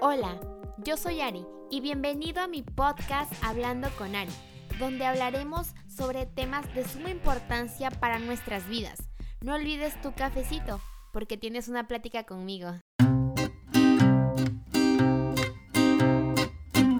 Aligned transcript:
Hola, 0.00 0.38
yo 0.84 0.96
soy 0.96 1.20
Ari 1.20 1.44
y 1.72 1.80
bienvenido 1.80 2.40
a 2.40 2.46
mi 2.46 2.62
podcast 2.62 3.32
Hablando 3.42 3.88
con 3.98 4.14
Ari, 4.14 4.30
donde 4.78 5.04
hablaremos 5.04 5.74
sobre 5.88 6.24
temas 6.24 6.72
de 6.72 6.86
suma 6.86 7.10
importancia 7.10 7.90
para 7.90 8.20
nuestras 8.20 8.68
vidas. 8.68 9.08
No 9.40 9.54
olvides 9.54 10.00
tu 10.00 10.12
cafecito, 10.12 10.80
porque 11.12 11.36
tienes 11.36 11.66
una 11.66 11.88
plática 11.88 12.22
conmigo. 12.22 12.74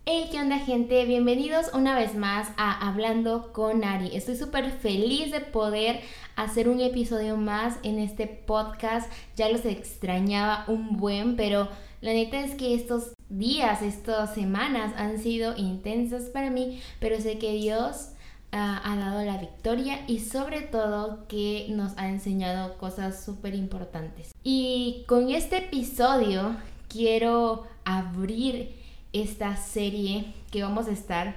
Hey, 0.05 0.29
¿qué 0.33 0.41
onda 0.41 0.59
gente? 0.59 1.05
Bienvenidos 1.05 1.73
una 1.75 1.95
vez 1.95 2.17
más 2.17 2.51
a 2.57 2.89
Hablando 2.89 3.53
con 3.53 3.85
Ari. 3.85 4.17
Estoy 4.17 4.35
súper 4.35 4.73
feliz 4.73 5.31
de 5.31 5.41
poder 5.41 6.01
hacer 6.35 6.69
un 6.69 6.81
episodio 6.81 7.37
más 7.37 7.79
en 7.85 8.01
este 8.01 8.27
podcast. 8.27 9.09
Ya 9.37 9.49
los 9.49 9.65
extrañaba 9.65 10.65
un 10.67 10.97
buen, 10.97 11.37
pero 11.37 11.69
la 12.01 12.13
neta 12.13 12.41
es 12.41 12.55
que 12.55 12.75
estos 12.75 13.13
días, 13.29 13.83
estas 13.83 14.35
semanas 14.35 14.95
han 14.97 15.19
sido 15.19 15.57
intensas 15.57 16.25
para 16.25 16.51
mí, 16.51 16.81
pero 17.01 17.21
sé 17.21 17.39
que 17.39 17.53
Dios 17.53 18.11
ah, 18.53 18.81
ha 18.85 18.97
dado 18.97 19.25
la 19.25 19.39
victoria 19.39 20.05
y 20.07 20.21
sobre 20.21 20.63
todo 20.63 21.27
que 21.27 21.67
nos 21.71 21.97
ha 21.99 22.09
enseñado 22.09 22.79
cosas 22.79 23.25
súper 23.25 23.55
importantes. 23.55 24.33
Y 24.45 25.05
con 25.07 25.31
este 25.31 25.59
episodio 25.59 26.57
quiero 26.89 27.67
abrir 27.85 28.77
esta 29.13 29.57
serie 29.57 30.33
que 30.51 30.63
vamos 30.63 30.87
a 30.87 30.93
estar 30.93 31.35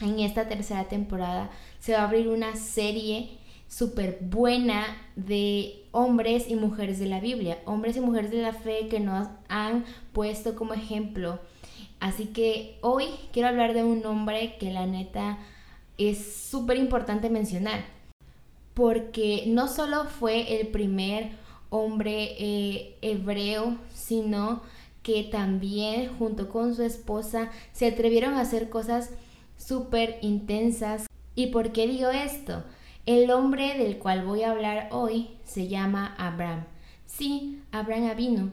en 0.00 0.20
esta 0.20 0.48
tercera 0.48 0.84
temporada. 0.84 1.50
Se 1.80 1.92
va 1.92 2.00
a 2.00 2.04
abrir 2.04 2.28
una 2.28 2.56
serie 2.56 3.38
súper 3.72 4.18
buena 4.20 4.84
de 5.16 5.86
hombres 5.92 6.44
y 6.48 6.56
mujeres 6.56 6.98
de 6.98 7.06
la 7.06 7.20
Biblia, 7.20 7.58
hombres 7.64 7.96
y 7.96 8.00
mujeres 8.00 8.30
de 8.30 8.42
la 8.42 8.52
fe 8.52 8.88
que 8.88 9.00
nos 9.00 9.28
han 9.48 9.86
puesto 10.12 10.54
como 10.56 10.74
ejemplo. 10.74 11.40
Así 11.98 12.26
que 12.26 12.78
hoy 12.82 13.06
quiero 13.32 13.48
hablar 13.48 13.72
de 13.72 13.82
un 13.82 14.04
hombre 14.04 14.56
que 14.60 14.72
la 14.72 14.86
neta 14.86 15.38
es 15.96 16.34
súper 16.34 16.76
importante 16.76 17.30
mencionar, 17.30 17.84
porque 18.74 19.44
no 19.46 19.68
solo 19.68 20.04
fue 20.04 20.60
el 20.60 20.68
primer 20.68 21.30
hombre 21.70 22.34
eh, 22.38 22.98
hebreo, 23.00 23.78
sino 23.94 24.60
que 25.02 25.24
también 25.24 26.10
junto 26.18 26.50
con 26.50 26.74
su 26.74 26.82
esposa 26.82 27.50
se 27.72 27.86
atrevieron 27.86 28.34
a 28.34 28.42
hacer 28.42 28.68
cosas 28.68 29.10
súper 29.56 30.18
intensas. 30.20 31.06
¿Y 31.34 31.46
por 31.46 31.72
qué 31.72 31.86
digo 31.86 32.10
esto? 32.10 32.64
El 33.04 33.32
hombre 33.32 33.76
del 33.78 33.98
cual 33.98 34.24
voy 34.24 34.44
a 34.44 34.52
hablar 34.52 34.88
hoy 34.92 35.30
se 35.42 35.66
llama 35.66 36.14
Abraham. 36.18 36.66
Sí, 37.04 37.60
Abraham 37.72 38.10
Avino. 38.10 38.52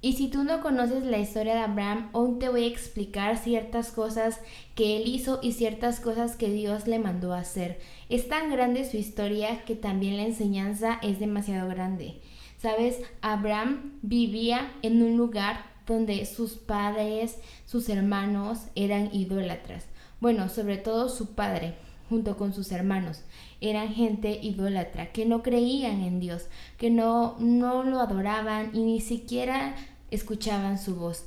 Y 0.00 0.14
si 0.14 0.28
tú 0.28 0.42
no 0.42 0.62
conoces 0.62 1.04
la 1.04 1.18
historia 1.18 1.52
de 1.52 1.60
Abraham, 1.60 2.08
hoy 2.12 2.38
te 2.38 2.48
voy 2.48 2.64
a 2.64 2.68
explicar 2.68 3.36
ciertas 3.36 3.90
cosas 3.90 4.40
que 4.74 4.96
él 4.96 5.06
hizo 5.06 5.38
y 5.42 5.52
ciertas 5.52 6.00
cosas 6.00 6.36
que 6.36 6.48
Dios 6.50 6.86
le 6.86 6.98
mandó 6.98 7.34
a 7.34 7.40
hacer. 7.40 7.78
Es 8.08 8.26
tan 8.26 8.50
grande 8.50 8.90
su 8.90 8.96
historia 8.96 9.66
que 9.66 9.76
también 9.76 10.16
la 10.16 10.22
enseñanza 10.22 10.98
es 11.02 11.20
demasiado 11.20 11.68
grande. 11.68 12.22
Sabes, 12.56 13.02
Abraham 13.20 13.98
vivía 14.00 14.72
en 14.80 15.02
un 15.02 15.18
lugar 15.18 15.66
donde 15.86 16.24
sus 16.24 16.52
padres, 16.52 17.36
sus 17.66 17.90
hermanos 17.90 18.60
eran 18.74 19.14
idólatras. 19.14 19.84
Bueno, 20.20 20.48
sobre 20.48 20.78
todo 20.78 21.10
su 21.10 21.34
padre 21.34 21.74
junto 22.10 22.36
con 22.36 22.52
sus 22.52 22.72
hermanos. 22.72 23.22
Eran 23.60 23.94
gente 23.94 24.40
idólatra, 24.42 25.12
que 25.12 25.24
no 25.24 25.42
creían 25.42 26.02
en 26.02 26.20
Dios, 26.20 26.48
que 26.76 26.90
no, 26.90 27.36
no 27.38 27.84
lo 27.84 28.00
adoraban 28.00 28.72
y 28.74 28.82
ni 28.82 29.00
siquiera 29.00 29.76
escuchaban 30.10 30.78
su 30.78 30.96
voz. 30.96 31.24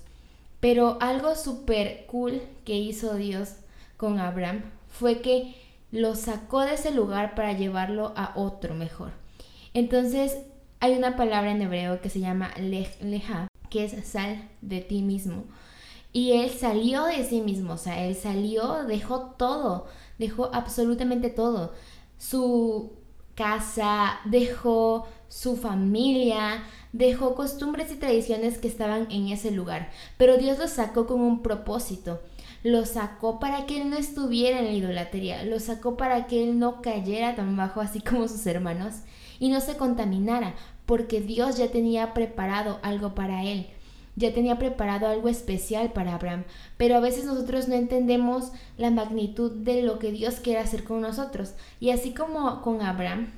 Pero 0.59 0.97
algo 1.01 1.35
súper 1.35 2.05
cool 2.07 2.41
que 2.65 2.77
hizo 2.77 3.15
Dios 3.15 3.55
con 3.97 4.19
Abraham 4.19 4.61
fue 4.89 5.21
que 5.21 5.55
lo 5.91 6.15
sacó 6.15 6.61
de 6.61 6.73
ese 6.73 6.91
lugar 6.91 7.33
para 7.33 7.53
llevarlo 7.53 8.13
a 8.15 8.33
otro 8.35 8.75
mejor. 8.75 9.11
Entonces 9.73 10.37
hay 10.79 10.97
una 10.97 11.15
palabra 11.15 11.51
en 11.51 11.61
hebreo 11.61 12.01
que 12.01 12.09
se 12.09 12.19
llama 12.19 12.51
leja, 12.59 13.47
que 13.69 13.85
es 13.85 14.05
sal 14.05 14.49
de 14.61 14.81
ti 14.81 15.01
mismo. 15.01 15.45
Y 16.13 16.33
él 16.33 16.51
salió 16.51 17.05
de 17.05 17.25
sí 17.25 17.41
mismo, 17.41 17.73
o 17.73 17.77
sea, 17.77 18.05
él 18.05 18.15
salió, 18.15 18.83
dejó 18.85 19.33
todo, 19.37 19.87
dejó 20.19 20.51
absolutamente 20.53 21.31
todo. 21.31 21.73
Su 22.19 22.93
casa, 23.33 24.19
dejó 24.25 25.07
su 25.27 25.57
familia, 25.57 26.63
dejó 26.91 27.33
costumbres 27.33 27.91
y 27.91 27.95
tradiciones 27.95 28.59
que 28.59 28.67
estaban 28.67 29.11
en 29.11 29.29
ese 29.29 29.49
lugar. 29.49 29.89
Pero 30.17 30.37
Dios 30.37 30.59
lo 30.59 30.67
sacó 30.67 31.07
con 31.07 31.19
un 31.19 31.41
propósito. 31.41 32.21
Lo 32.61 32.85
sacó 32.85 33.39
para 33.39 33.65
que 33.65 33.81
él 33.81 33.89
no 33.89 33.97
estuviera 33.97 34.59
en 34.59 34.65
la 34.65 34.71
idolatría, 34.71 35.43
lo 35.43 35.59
sacó 35.59 35.97
para 35.97 36.27
que 36.27 36.43
él 36.43 36.59
no 36.59 36.81
cayera 36.83 37.35
tan 37.35 37.57
bajo 37.57 37.81
así 37.81 37.99
como 38.01 38.27
sus 38.27 38.45
hermanos 38.45 38.97
y 39.39 39.49
no 39.49 39.59
se 39.59 39.77
contaminara, 39.77 40.53
porque 40.85 41.21
Dios 41.21 41.57
ya 41.57 41.71
tenía 41.71 42.13
preparado 42.13 42.79
algo 42.83 43.15
para 43.15 43.43
él 43.43 43.67
ya 44.15 44.33
tenía 44.33 44.59
preparado 44.59 45.07
algo 45.07 45.29
especial 45.29 45.91
para 45.91 46.15
Abraham, 46.15 46.43
pero 46.77 46.95
a 46.95 46.99
veces 46.99 47.25
nosotros 47.25 47.67
no 47.67 47.75
entendemos 47.75 48.51
la 48.77 48.91
magnitud 48.91 49.51
de 49.51 49.81
lo 49.81 49.99
que 49.99 50.11
Dios 50.11 50.35
quiere 50.35 50.59
hacer 50.59 50.83
con 50.83 51.01
nosotros. 51.01 51.53
Y 51.79 51.89
así 51.89 52.13
como 52.13 52.61
con 52.61 52.81
Abraham, 52.81 53.31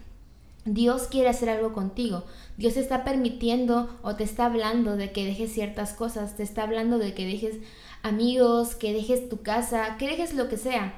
Dios 0.65 1.03
quiere 1.03 1.29
hacer 1.29 1.49
algo 1.49 1.73
contigo. 1.73 2.23
Dios 2.57 2.75
está 2.75 3.03
permitiendo 3.03 3.89
o 4.01 4.15
te 4.15 4.23
está 4.23 4.47
hablando 4.47 4.97
de 4.97 5.11
que 5.11 5.25
dejes 5.25 5.53
ciertas 5.53 5.93
cosas, 5.93 6.35
te 6.35 6.43
está 6.43 6.63
hablando 6.63 6.97
de 6.97 7.13
que 7.13 7.25
dejes 7.25 7.57
amigos, 8.01 8.75
que 8.75 8.91
dejes 8.91 9.29
tu 9.29 9.41
casa, 9.41 9.95
que 9.97 10.07
dejes 10.07 10.33
lo 10.33 10.49
que 10.49 10.57
sea. 10.57 10.93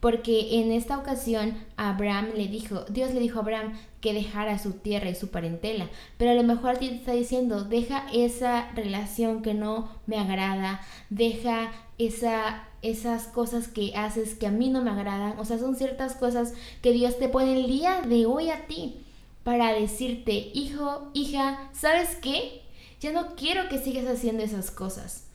Porque 0.00 0.60
en 0.60 0.72
esta 0.72 0.98
ocasión 0.98 1.54
Abraham 1.76 2.30
le 2.34 2.48
dijo, 2.48 2.84
Dios 2.88 3.12
le 3.12 3.20
dijo 3.20 3.38
a 3.38 3.42
Abraham 3.42 3.78
que 4.00 4.14
dejara 4.14 4.58
su 4.58 4.72
tierra 4.72 5.10
y 5.10 5.14
su 5.14 5.28
parentela, 5.28 5.88
pero 6.16 6.30
a 6.30 6.34
lo 6.34 6.42
mejor 6.42 6.78
te 6.78 6.86
está 6.86 7.12
diciendo, 7.12 7.64
deja 7.64 8.06
esa 8.12 8.70
relación 8.70 9.42
que 9.42 9.52
no 9.52 9.90
me 10.06 10.18
agrada, 10.18 10.80
deja 11.10 11.72
esa, 11.98 12.64
esas 12.80 13.26
cosas 13.26 13.68
que 13.68 13.94
haces 13.94 14.34
que 14.34 14.46
a 14.46 14.50
mí 14.50 14.70
no 14.70 14.82
me 14.82 14.90
agradan, 14.90 15.38
o 15.38 15.44
sea, 15.44 15.58
son 15.58 15.76
ciertas 15.76 16.14
cosas 16.14 16.54
que 16.80 16.92
Dios 16.92 17.18
te 17.18 17.28
pone 17.28 17.60
el 17.60 17.66
día 17.66 18.00
de 18.00 18.24
hoy 18.24 18.50
a 18.50 18.66
ti 18.66 18.96
para 19.44 19.72
decirte, 19.74 20.50
hijo, 20.54 21.10
hija, 21.12 21.70
¿sabes 21.72 22.16
qué? 22.16 22.62
Ya 23.00 23.12
no 23.12 23.34
quiero 23.34 23.68
que 23.68 23.78
sigas 23.78 24.06
haciendo 24.06 24.42
esas 24.42 24.70
cosas. 24.70 25.29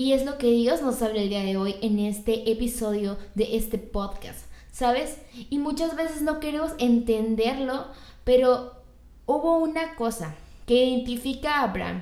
Y 0.00 0.14
es 0.14 0.24
lo 0.24 0.38
que 0.38 0.50
Dios 0.50 0.80
nos 0.80 1.02
habla 1.02 1.20
el 1.20 1.28
día 1.28 1.42
de 1.42 1.58
hoy 1.58 1.74
en 1.82 1.98
este 1.98 2.50
episodio 2.50 3.18
de 3.34 3.58
este 3.58 3.76
podcast, 3.76 4.46
¿sabes? 4.72 5.18
Y 5.50 5.58
muchas 5.58 5.94
veces 5.94 6.22
no 6.22 6.40
queremos 6.40 6.72
entenderlo, 6.78 7.84
pero 8.24 8.76
hubo 9.26 9.58
una 9.58 9.96
cosa 9.96 10.34
que 10.64 10.86
identifica 10.86 11.56
a 11.56 11.64
Abraham, 11.64 12.00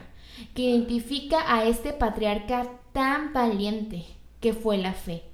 que 0.54 0.62
identifica 0.62 1.38
a 1.52 1.64
este 1.64 1.92
patriarca 1.92 2.70
tan 2.92 3.32
valiente 3.32 4.04
que 4.40 4.52
fue 4.52 4.78
la 4.78 4.92
fe. 4.92 5.24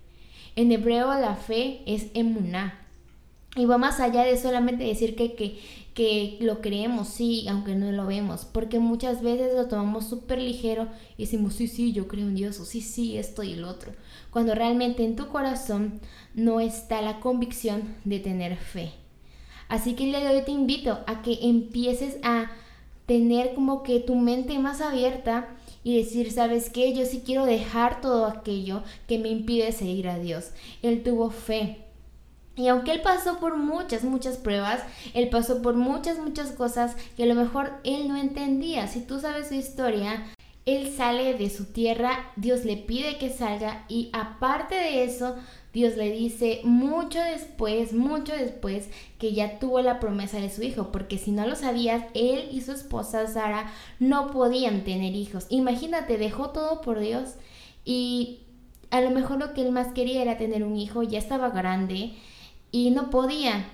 En 0.56 0.72
hebreo 0.72 1.12
la 1.20 1.36
fe 1.36 1.82
es 1.84 2.06
emuná. 2.14 2.80
Y 3.56 3.66
va 3.66 3.76
más 3.76 4.00
allá 4.00 4.24
de 4.24 4.38
solamente 4.38 4.84
decir 4.84 5.16
que, 5.16 5.34
que, 5.34 5.60
que 5.94 6.37
lo 6.41 6.60
creemos, 6.60 7.09
sí, 7.09 7.47
aunque 7.49 7.77
no 7.77 7.93
lo 7.93 8.06
vemos, 8.06 8.44
porque 8.44 8.81
muchas 8.81 9.22
veces 9.22 9.55
lo 9.55 9.69
tomamos 9.69 10.06
súper 10.06 10.38
ligero 10.38 10.88
y 11.16 11.22
decimos, 11.22 11.55
sí, 11.55 11.69
sí, 11.69 11.93
yo 11.93 12.09
creo 12.09 12.27
en 12.27 12.34
Dios, 12.34 12.59
o 12.59 12.65
sí, 12.65 12.81
sí, 12.81 13.16
esto 13.16 13.44
y 13.44 13.53
el 13.53 13.65
otro, 13.65 13.93
cuando 14.31 14.56
realmente 14.56 15.04
en 15.04 15.15
tu 15.15 15.28
corazón 15.28 16.00
no 16.34 16.59
está 16.59 17.00
la 17.00 17.21
convicción 17.21 17.94
de 18.04 18.19
tener 18.19 18.56
fe. 18.56 18.91
Así 19.69 19.94
que 19.94 20.04
el 20.04 20.10
día 20.10 20.21
de 20.21 20.37
hoy 20.37 20.44
te 20.44 20.50
invito 20.50 20.99
a 21.06 21.22
que 21.22 21.38
empieces 21.43 22.16
a 22.25 22.50
tener 23.06 23.54
como 23.54 23.83
que 23.83 24.00
tu 24.00 24.16
mente 24.16 24.59
más 24.59 24.81
abierta 24.81 25.57
y 25.84 25.98
decir, 25.98 26.33
¿sabes 26.33 26.71
qué? 26.71 26.92
Yo 26.95 27.04
sí 27.07 27.22
quiero 27.24 27.45
dejar 27.45 28.01
todo 28.01 28.27
aquello 28.27 28.83
que 29.07 29.18
me 29.18 29.28
impide 29.28 29.71
seguir 29.71 30.09
a 30.09 30.18
Dios. 30.18 30.51
Él 30.83 31.03
tuvo 31.03 31.30
fe, 31.30 31.84
y 32.56 32.68
aunque 32.68 32.92
él 32.92 33.03
pasó 33.03 33.39
por 33.39 33.56
muchas, 33.56 34.04
muchas 34.04 34.36
pruebas, 34.36 34.83
él 35.12 35.28
pasó 35.28 35.60
por 35.60 35.74
muchas, 35.74 36.18
muchas 36.18 36.53
cosas 36.53 36.97
que 37.16 37.24
a 37.24 37.27
lo 37.27 37.34
mejor 37.34 37.72
él 37.83 38.06
no 38.06 38.16
entendía. 38.16 38.86
Si 38.86 39.01
tú 39.01 39.18
sabes 39.18 39.48
su 39.48 39.54
historia, 39.54 40.24
él 40.65 40.95
sale 40.97 41.34
de 41.34 41.51
su 41.51 41.66
tierra, 41.66 42.30
Dios 42.36 42.65
le 42.65 42.77
pide 42.77 43.18
que 43.18 43.30
salga 43.30 43.84
y 43.89 44.09
aparte 44.12 44.77
de 44.77 45.04
eso, 45.04 45.34
Dios 45.72 45.97
le 45.97 46.12
dice 46.12 46.60
mucho 46.62 47.18
después, 47.21 47.92
mucho 47.92 48.33
después, 48.33 48.89
que 49.18 49.33
ya 49.33 49.59
tuvo 49.59 49.83
la 49.83 49.98
promesa 49.98 50.39
de 50.39 50.48
su 50.48 50.62
hijo, 50.62 50.92
porque 50.92 51.18
si 51.18 51.33
no 51.33 51.47
lo 51.48 51.56
sabías, 51.56 52.04
él 52.15 52.48
y 52.53 52.60
su 52.60 52.71
esposa 52.71 53.27
Sara 53.27 53.72
no 53.98 54.30
podían 54.30 54.84
tener 54.84 55.16
hijos. 55.16 55.47
Imagínate, 55.48 56.16
dejó 56.16 56.51
todo 56.51 56.80
por 56.80 57.01
Dios 57.01 57.34
y 57.84 58.39
a 58.91 59.01
lo 59.01 59.10
mejor 59.10 59.39
lo 59.39 59.53
que 59.53 59.62
él 59.62 59.72
más 59.72 59.89
quería 59.89 60.22
era 60.22 60.39
tener 60.39 60.62
un 60.62 60.77
hijo, 60.77 61.03
ya 61.03 61.18
estaba 61.18 61.51
grande 61.51 62.15
y 62.74 62.91
no 62.91 63.10
podía. 63.10 63.66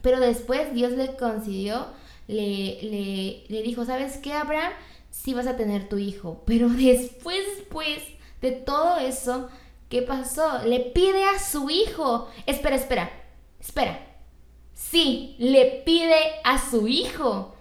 Pero 0.00 0.20
después 0.20 0.72
Dios 0.72 0.92
le 0.92 1.16
concedió, 1.16 1.86
le, 2.26 2.78
le, 2.82 3.44
le 3.48 3.62
dijo, 3.62 3.84
¿sabes 3.84 4.18
qué, 4.18 4.32
Abraham? 4.32 4.72
sí 5.14 5.32
vas 5.32 5.46
a 5.46 5.56
tener 5.56 5.88
tu 5.88 5.98
hijo. 5.98 6.42
Pero 6.46 6.68
después, 6.68 7.38
después 7.56 7.98
de 8.40 8.52
todo 8.52 8.98
eso, 8.98 9.48
¿qué 9.88 10.02
pasó? 10.02 10.64
Le 10.64 10.80
pide 10.80 11.24
a 11.24 11.38
su 11.38 11.70
hijo. 11.70 12.28
Espera, 12.46 12.76
espera, 12.76 13.10
espera. 13.60 14.00
Sí, 14.74 15.36
le 15.38 15.82
pide 15.84 16.16
a 16.44 16.58
su 16.58 16.88
hijo. 16.88 17.54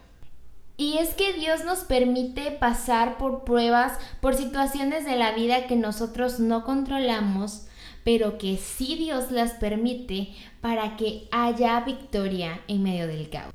Y 0.75 0.97
es 0.97 1.13
que 1.13 1.33
Dios 1.33 1.63
nos 1.65 1.79
permite 1.79 2.49
pasar 2.51 3.17
por 3.17 3.43
pruebas, 3.43 3.99
por 4.19 4.33
situaciones 4.33 5.05
de 5.05 5.15
la 5.15 5.33
vida 5.33 5.67
que 5.67 5.75
nosotros 5.75 6.39
no 6.39 6.65
controlamos, 6.65 7.67
pero 8.03 8.37
que 8.37 8.57
sí 8.57 8.95
Dios 8.95 9.31
las 9.31 9.51
permite 9.53 10.29
para 10.61 10.97
que 10.97 11.27
haya 11.31 11.79
victoria 11.81 12.61
en 12.67 12.83
medio 12.83 13.07
del 13.07 13.29
caos. 13.29 13.53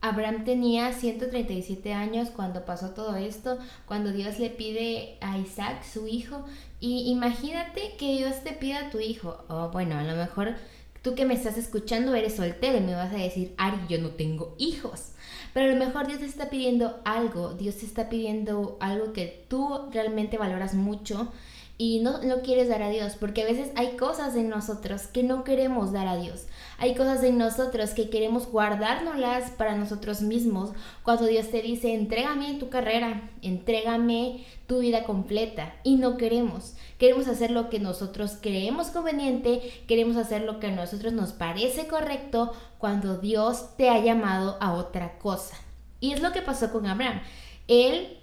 Abraham 0.00 0.44
tenía 0.44 0.92
137 0.92 1.92
años 1.92 2.30
cuando 2.30 2.64
pasó 2.64 2.90
todo 2.90 3.14
esto, 3.14 3.58
cuando 3.86 4.10
Dios 4.10 4.40
le 4.40 4.50
pide 4.50 5.16
a 5.20 5.38
Isaac, 5.38 5.84
su 5.84 6.08
hijo, 6.08 6.44
y 6.80 7.08
imagínate 7.12 7.94
que 7.96 8.16
Dios 8.16 8.42
te 8.42 8.52
pida 8.52 8.86
a 8.86 8.90
tu 8.90 8.98
hijo, 8.98 9.44
o 9.48 9.70
bueno, 9.70 9.96
a 9.96 10.02
lo 10.02 10.16
mejor 10.16 10.56
tú 11.02 11.14
que 11.14 11.24
me 11.24 11.34
estás 11.34 11.56
escuchando 11.56 12.16
eres 12.16 12.34
soltero 12.34 12.78
y 12.78 12.80
me 12.80 12.96
vas 12.96 13.12
a 13.12 13.18
decir, 13.18 13.54
Ari, 13.58 13.78
yo 13.88 13.98
no 13.98 14.10
tengo 14.10 14.56
hijos. 14.58 15.12
Pero 15.54 15.70
a 15.70 15.74
lo 15.74 15.84
mejor 15.84 16.06
Dios 16.06 16.20
te 16.20 16.26
está 16.26 16.50
pidiendo 16.50 17.00
algo, 17.04 17.54
Dios 17.54 17.76
te 17.76 17.86
está 17.86 18.08
pidiendo 18.08 18.78
algo 18.80 19.12
que 19.12 19.44
tú 19.48 19.88
realmente 19.92 20.38
valoras 20.38 20.74
mucho 20.74 21.30
y 21.78 22.00
no 22.00 22.18
lo 22.22 22.42
quieres 22.42 22.68
dar 22.68 22.82
a 22.82 22.90
Dios, 22.90 23.14
porque 23.18 23.42
a 23.42 23.46
veces 23.46 23.70
hay 23.74 23.96
cosas 23.96 24.36
en 24.36 24.48
nosotros 24.48 25.08
que 25.08 25.22
no 25.22 25.42
queremos 25.42 25.92
dar 25.92 26.06
a 26.06 26.16
Dios. 26.16 26.46
Hay 26.78 26.94
cosas 26.94 27.22
en 27.22 27.38
nosotros 27.38 27.90
que 27.90 28.10
queremos 28.10 28.46
guardárnoslas 28.46 29.50
para 29.52 29.76
nosotros 29.76 30.20
mismos. 30.20 30.70
Cuando 31.02 31.26
Dios 31.26 31.50
te 31.50 31.62
dice, 31.62 31.94
entrégame 31.94 32.54
tu 32.54 32.68
carrera, 32.68 33.30
entrégame 33.40 34.44
tu 34.66 34.80
vida 34.80 35.04
completa. 35.04 35.74
Y 35.82 35.96
no 35.96 36.16
queremos. 36.16 36.74
Queremos 36.98 37.26
hacer 37.26 37.50
lo 37.50 37.68
que 37.68 37.80
nosotros 37.80 38.36
creemos 38.40 38.88
conveniente, 38.88 39.60
queremos 39.88 40.16
hacer 40.16 40.42
lo 40.42 40.60
que 40.60 40.68
a 40.68 40.72
nosotros 40.72 41.12
nos 41.12 41.32
parece 41.32 41.86
correcto 41.86 42.52
cuando 42.78 43.18
Dios 43.18 43.76
te 43.76 43.88
ha 43.88 43.98
llamado 43.98 44.56
a 44.60 44.74
otra 44.74 45.18
cosa. 45.18 45.56
Y 46.00 46.12
es 46.12 46.22
lo 46.22 46.32
que 46.32 46.42
pasó 46.42 46.72
con 46.72 46.86
Abraham. 46.86 47.22
Él 47.68 48.18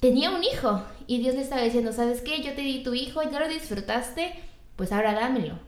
tenía 0.00 0.30
un 0.30 0.42
hijo 0.42 0.82
y 1.06 1.18
Dios 1.18 1.34
le 1.34 1.42
estaba 1.42 1.62
diciendo, 1.62 1.92
¿sabes 1.92 2.22
qué? 2.22 2.42
Yo 2.42 2.54
te 2.54 2.62
di 2.62 2.82
tu 2.82 2.94
hijo, 2.94 3.22
ya 3.22 3.38
lo 3.38 3.48
disfrutaste, 3.48 4.34
pues 4.76 4.92
ahora 4.92 5.12
dámelo. 5.12 5.58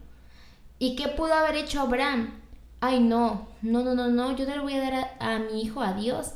¿Y 0.79 0.97
qué 0.97 1.09
pudo 1.09 1.35
haber 1.35 1.57
hecho 1.57 1.81
Abraham? 1.81 2.41
Ay, 2.81 3.01
no, 3.01 3.49
no, 3.61 3.83
no, 3.85 3.95
no, 3.95 4.09
no, 4.09 4.37
yo 4.37 4.47
no 4.47 4.57
le 4.57 4.63
voy 4.63 4.75
a 4.75 4.81
dar 4.81 5.17
a, 5.21 5.39
mi 5.39 5.63
hijo 5.63 5.83
a 5.83 5.93
Dios. 5.93 6.33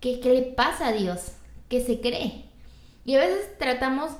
¿Qué, 0.00 0.20
¿Qué 0.20 0.32
le 0.32 0.42
pasa 0.42 0.88
a 0.88 0.92
Dios? 0.92 1.32
¿Qué 1.68 1.84
se 1.84 2.00
cree? 2.00 2.44
Y 3.04 3.16
a 3.16 3.18
veces 3.18 3.58
tratamos 3.58 4.12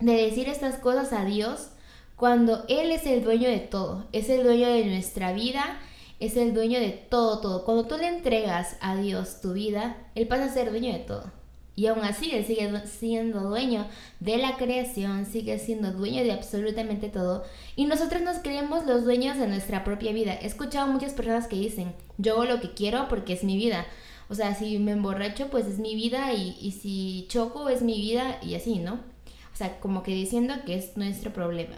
de 0.00 0.12
decir 0.12 0.48
estas 0.48 0.76
cosas 0.76 1.12
a 1.12 1.24
Dios 1.24 1.70
cuando 2.16 2.64
Él 2.68 2.90
es 2.90 3.06
el 3.06 3.22
dueño 3.22 3.48
de 3.48 3.60
todo, 3.60 4.06
es 4.12 4.28
el 4.28 4.42
dueño 4.42 4.68
de 4.68 4.84
nuestra 4.86 5.32
vida, 5.32 5.78
es 6.18 6.36
el 6.36 6.52
dueño 6.52 6.80
de 6.80 6.90
todo, 6.90 7.40
todo. 7.40 7.64
Cuando 7.64 7.86
tú 7.86 7.96
le 7.96 8.08
entregas 8.08 8.76
a 8.80 8.96
Dios 8.96 9.40
tu 9.40 9.52
vida, 9.52 9.96
Él 10.16 10.26
pasa 10.26 10.46
a 10.46 10.48
ser 10.48 10.70
dueño 10.70 10.92
de 10.92 10.98
todo. 10.98 11.37
Y 11.78 11.86
aún 11.86 12.02
así, 12.02 12.32
Él 12.32 12.44
sigue 12.44 12.68
siendo 12.88 13.38
dueño 13.38 13.86
de 14.18 14.36
la 14.36 14.56
creación, 14.56 15.26
sigue 15.26 15.60
siendo 15.60 15.92
dueño 15.92 16.24
de 16.24 16.32
absolutamente 16.32 17.08
todo. 17.08 17.44
Y 17.76 17.84
nosotros 17.84 18.20
nos 18.20 18.38
creemos 18.38 18.84
los 18.84 19.04
dueños 19.04 19.38
de 19.38 19.46
nuestra 19.46 19.84
propia 19.84 20.10
vida. 20.10 20.36
He 20.42 20.48
escuchado 20.48 20.88
muchas 20.88 21.12
personas 21.12 21.46
que 21.46 21.54
dicen, 21.54 21.94
yo 22.16 22.32
hago 22.32 22.46
lo 22.46 22.60
que 22.60 22.72
quiero 22.72 23.06
porque 23.08 23.32
es 23.32 23.44
mi 23.44 23.56
vida. 23.56 23.86
O 24.28 24.34
sea, 24.34 24.56
si 24.56 24.76
me 24.80 24.90
emborracho, 24.90 25.50
pues 25.50 25.66
es 25.66 25.78
mi 25.78 25.94
vida 25.94 26.32
y, 26.32 26.56
y 26.60 26.72
si 26.72 27.26
choco, 27.28 27.68
es 27.68 27.80
mi 27.80 28.00
vida 28.00 28.40
y 28.42 28.56
así, 28.56 28.80
¿no? 28.80 28.94
O 28.94 29.56
sea, 29.56 29.78
como 29.78 30.02
que 30.02 30.10
diciendo 30.10 30.54
que 30.66 30.74
es 30.74 30.96
nuestro 30.96 31.32
problema. 31.32 31.76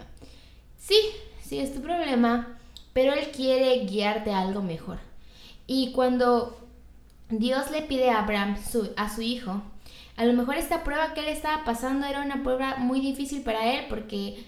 Sí, 0.79 0.97
sí 1.43 1.59
es 1.59 1.75
tu 1.75 1.81
problema, 1.83 2.57
pero 2.93 3.13
Él 3.13 3.27
quiere 3.29 3.85
guiarte 3.85 4.31
a 4.31 4.41
algo 4.41 4.63
mejor. 4.63 4.97
Y 5.67 5.91
cuando 5.91 6.57
Dios 7.29 7.69
le 7.69 7.83
pide 7.83 8.09
a 8.09 8.23
Abraham, 8.23 8.57
a 8.97 9.15
su 9.15 9.21
hijo, 9.21 9.61
a 10.17 10.25
lo 10.25 10.33
mejor 10.33 10.55
esta 10.55 10.83
prueba 10.83 11.13
que 11.13 11.21
él 11.21 11.29
estaba 11.29 11.63
pasando 11.63 12.05
era 12.05 12.21
una 12.21 12.43
prueba 12.43 12.77
muy 12.77 12.99
difícil 12.99 13.41
para 13.43 13.73
él 13.73 13.85
porque 13.89 14.43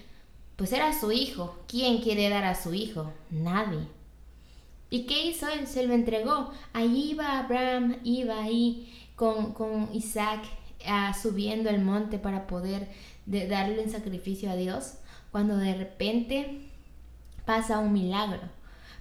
pues 0.56 0.72
era 0.72 0.98
su 0.98 1.10
hijo. 1.12 1.58
¿Quién 1.66 1.98
quiere 1.98 2.28
dar 2.28 2.44
a 2.44 2.54
su 2.54 2.74
hijo? 2.74 3.12
Nadie. 3.30 3.80
¿Y 4.90 5.06
qué 5.06 5.26
hizo 5.26 5.48
él? 5.48 5.66
Se 5.66 5.86
lo 5.86 5.94
entregó. 5.94 6.52
Ahí 6.72 7.10
iba 7.10 7.38
Abraham, 7.38 7.96
iba 8.04 8.40
ahí 8.40 8.92
con, 9.16 9.52
con 9.52 9.88
Isaac 9.92 10.44
subiendo 11.20 11.70
el 11.70 11.80
monte 11.80 12.18
para 12.18 12.46
poder 12.46 12.88
darle 13.26 13.82
un 13.82 13.90
sacrificio 13.90 14.50
a 14.50 14.56
Dios, 14.56 14.94
cuando 15.32 15.56
de 15.56 15.74
repente 15.74 16.60
pasa 17.44 17.78
un 17.78 17.92
milagro. 17.92 18.42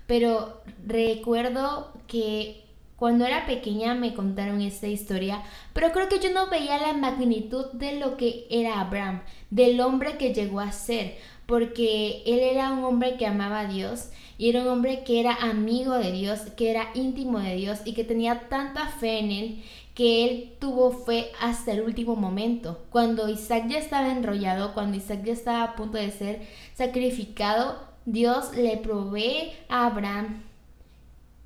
Pero 0.07 0.61
recuerdo 0.85 1.93
que 2.07 2.62
cuando 2.95 3.25
era 3.25 3.45
pequeña 3.45 3.95
me 3.95 4.13
contaron 4.13 4.61
esta 4.61 4.87
historia, 4.87 5.43
pero 5.73 5.91
creo 5.91 6.09
que 6.09 6.19
yo 6.19 6.31
no 6.31 6.49
veía 6.49 6.77
la 6.77 6.93
magnitud 6.93 7.65
de 7.73 7.99
lo 7.99 8.17
que 8.17 8.47
era 8.49 8.79
Abraham, 8.79 9.21
del 9.49 9.79
hombre 9.81 10.17
que 10.17 10.33
llegó 10.33 10.59
a 10.59 10.71
ser, 10.71 11.17
porque 11.45 12.23
él 12.25 12.39
era 12.39 12.71
un 12.71 12.83
hombre 12.83 13.17
que 13.17 13.25
amaba 13.25 13.61
a 13.61 13.67
Dios 13.67 14.09
y 14.37 14.49
era 14.49 14.61
un 14.61 14.67
hombre 14.67 15.03
que 15.03 15.19
era 15.19 15.35
amigo 15.35 15.93
de 15.93 16.11
Dios, 16.11 16.39
que 16.57 16.71
era 16.71 16.89
íntimo 16.93 17.39
de 17.39 17.55
Dios 17.55 17.79
y 17.85 17.93
que 17.93 18.03
tenía 18.03 18.47
tanta 18.49 18.87
fe 18.87 19.19
en 19.19 19.31
él 19.31 19.63
que 19.93 20.25
él 20.25 20.53
tuvo 20.59 20.91
fe 20.91 21.31
hasta 21.39 21.71
el 21.71 21.81
último 21.81 22.15
momento. 22.15 22.85
Cuando 22.89 23.29
Isaac 23.29 23.65
ya 23.67 23.77
estaba 23.77 24.11
enrollado, 24.11 24.73
cuando 24.73 24.97
Isaac 24.97 25.23
ya 25.23 25.33
estaba 25.33 25.63
a 25.63 25.75
punto 25.75 25.97
de 25.97 26.11
ser 26.11 26.41
sacrificado, 26.73 27.79
Dios 28.05 28.55
le 28.55 28.77
provee 28.77 29.51
a 29.69 29.85
Abraham 29.85 30.43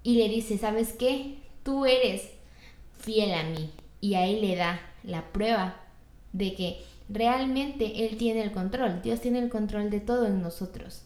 y 0.08 0.16
le 0.16 0.30
dice, 0.30 0.58
¿sabes 0.58 0.94
qué? 0.94 1.36
tú 1.68 1.86
eres 1.86 2.30
fiel 2.98 3.34
a 3.34 3.44
mí. 3.44 3.70
Y 4.00 4.14
ahí 4.14 4.40
le 4.40 4.56
da 4.56 4.80
la 5.04 5.34
prueba 5.34 5.76
de 6.32 6.56
que 6.56 6.82
realmente 7.10 8.06
Él 8.06 8.16
tiene 8.16 8.42
el 8.42 8.54
control, 8.54 9.02
Dios 9.02 9.20
tiene 9.20 9.40
el 9.40 9.50
control 9.50 9.90
de 9.90 10.00
todo 10.00 10.28
en 10.28 10.42
nosotros. 10.42 11.04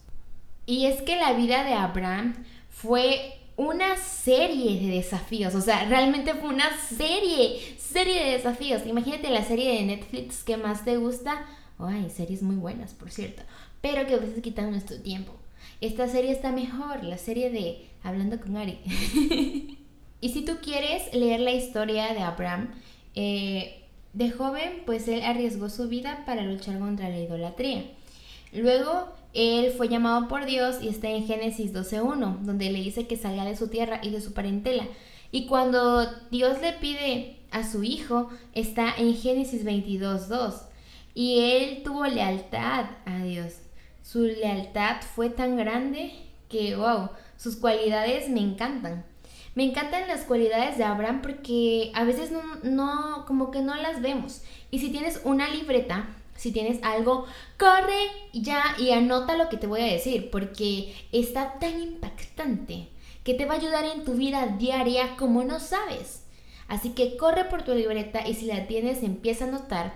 Y 0.64 0.86
es 0.86 1.02
que 1.02 1.16
la 1.16 1.32
vida 1.32 1.64
de 1.64 1.72
Abraham 1.72 2.44
fue 2.70 3.40
una 3.56 3.96
serie 3.96 4.80
de 4.80 4.94
desafíos, 4.94 5.56
o 5.56 5.60
sea, 5.60 5.84
realmente 5.86 6.34
fue 6.34 6.50
una 6.50 6.70
serie, 6.78 7.58
serie 7.80 8.22
de 8.22 8.30
desafíos. 8.34 8.86
Imagínate 8.86 9.30
la 9.30 9.42
serie 9.42 9.80
de 9.80 9.82
Netflix 9.82 10.44
que 10.44 10.56
más 10.56 10.84
te 10.84 10.96
gusta. 10.96 11.44
Ay, 11.76 12.08
series 12.08 12.42
muy 12.42 12.54
buenas, 12.54 12.94
por 12.94 13.10
cierto, 13.10 13.42
pero 13.80 14.06
que 14.06 14.14
a 14.14 14.18
veces 14.18 14.40
quitan 14.44 14.70
nuestro 14.70 15.00
tiempo. 15.02 15.41
Esta 15.82 16.06
serie 16.06 16.30
está 16.30 16.52
mejor, 16.52 17.02
la 17.02 17.18
serie 17.18 17.50
de 17.50 17.84
Hablando 18.04 18.40
con 18.40 18.56
Ari. 18.56 18.78
Y 20.20 20.28
si 20.28 20.44
tú 20.44 20.58
quieres 20.62 21.12
leer 21.12 21.40
la 21.40 21.50
historia 21.50 22.14
de 22.14 22.20
Abraham, 22.20 22.70
eh, 23.16 23.82
de 24.12 24.30
joven, 24.30 24.84
pues 24.86 25.08
él 25.08 25.20
arriesgó 25.22 25.68
su 25.68 25.88
vida 25.88 26.22
para 26.24 26.44
luchar 26.44 26.78
contra 26.78 27.08
la 27.08 27.18
idolatría. 27.18 27.82
Luego, 28.52 29.08
él 29.34 29.72
fue 29.72 29.88
llamado 29.88 30.28
por 30.28 30.46
Dios 30.46 30.80
y 30.80 30.86
está 30.86 31.10
en 31.10 31.26
Génesis 31.26 31.74
12.1, 31.74 32.42
donde 32.42 32.70
le 32.70 32.78
dice 32.78 33.08
que 33.08 33.16
salga 33.16 33.44
de 33.44 33.56
su 33.56 33.66
tierra 33.66 33.98
y 34.04 34.10
de 34.10 34.20
su 34.20 34.32
parentela. 34.32 34.86
Y 35.32 35.46
cuando 35.46 36.06
Dios 36.30 36.60
le 36.60 36.74
pide 36.74 37.38
a 37.50 37.68
su 37.68 37.82
hijo, 37.82 38.28
está 38.54 38.94
en 38.96 39.16
Génesis 39.16 39.64
22.2. 39.64 40.62
Y 41.16 41.40
él 41.40 41.82
tuvo 41.82 42.06
lealtad 42.06 42.84
a 43.04 43.24
Dios. 43.24 43.61
Su 44.02 44.22
lealtad 44.22 45.02
fue 45.14 45.30
tan 45.30 45.56
grande 45.56 46.12
que, 46.48 46.76
wow, 46.76 47.10
sus 47.36 47.56
cualidades 47.56 48.28
me 48.28 48.40
encantan. 48.40 49.04
Me 49.54 49.64
encantan 49.64 50.08
las 50.08 50.22
cualidades 50.22 50.78
de 50.78 50.84
Abraham 50.84 51.20
porque 51.22 51.92
a 51.94 52.04
veces 52.04 52.30
no, 52.62 53.24
como 53.26 53.50
que 53.50 53.60
no 53.60 53.74
las 53.74 54.00
vemos. 54.00 54.42
Y 54.70 54.78
si 54.78 54.90
tienes 54.90 55.20
una 55.24 55.48
libreta, 55.48 56.08
si 56.36 56.52
tienes 56.52 56.82
algo, 56.82 57.26
corre 57.58 58.08
ya 58.32 58.62
y 58.78 58.92
anota 58.92 59.36
lo 59.36 59.48
que 59.48 59.58
te 59.58 59.66
voy 59.66 59.82
a 59.82 59.92
decir 59.92 60.30
porque 60.30 60.94
está 61.12 61.58
tan 61.58 61.80
impactante 61.80 62.88
que 63.24 63.34
te 63.34 63.44
va 63.44 63.54
a 63.54 63.58
ayudar 63.58 63.84
en 63.84 64.04
tu 64.04 64.14
vida 64.14 64.56
diaria 64.58 65.16
como 65.16 65.44
no 65.44 65.60
sabes. 65.60 66.24
Así 66.68 66.90
que 66.90 67.16
corre 67.18 67.44
por 67.44 67.62
tu 67.62 67.74
libreta 67.74 68.26
y 68.26 68.34
si 68.34 68.46
la 68.46 68.66
tienes 68.66 69.02
empieza 69.02 69.44
a 69.44 69.48
anotar. 69.48 69.94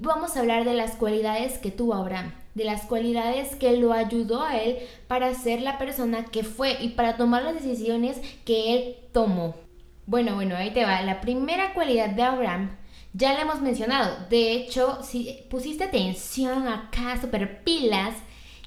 Vamos 0.00 0.36
a 0.36 0.40
hablar 0.40 0.64
de 0.64 0.74
las 0.74 0.92
cualidades 0.92 1.58
que 1.58 1.70
tuvo 1.70 1.94
Abraham 1.94 2.32
de 2.54 2.64
las 2.64 2.82
cualidades 2.82 3.56
que 3.56 3.76
lo 3.76 3.92
ayudó 3.92 4.42
a 4.42 4.56
él 4.58 4.78
para 5.08 5.34
ser 5.34 5.60
la 5.60 5.78
persona 5.78 6.24
que 6.24 6.44
fue 6.44 6.76
y 6.80 6.90
para 6.90 7.16
tomar 7.16 7.42
las 7.42 7.54
decisiones 7.54 8.20
que 8.44 8.74
él 8.74 8.96
tomó. 9.12 9.56
Bueno, 10.06 10.34
bueno, 10.34 10.56
ahí 10.56 10.72
te 10.72 10.84
va. 10.84 11.02
La 11.02 11.20
primera 11.20 11.74
cualidad 11.74 12.10
de 12.10 12.22
Abraham 12.22 12.76
ya 13.12 13.32
la 13.32 13.42
hemos 13.42 13.60
mencionado. 13.60 14.16
De 14.30 14.52
hecho, 14.52 15.02
si 15.02 15.44
pusiste 15.50 15.84
atención 15.84 16.68
acá, 16.68 17.20
super 17.20 17.64
pilas, 17.64 18.14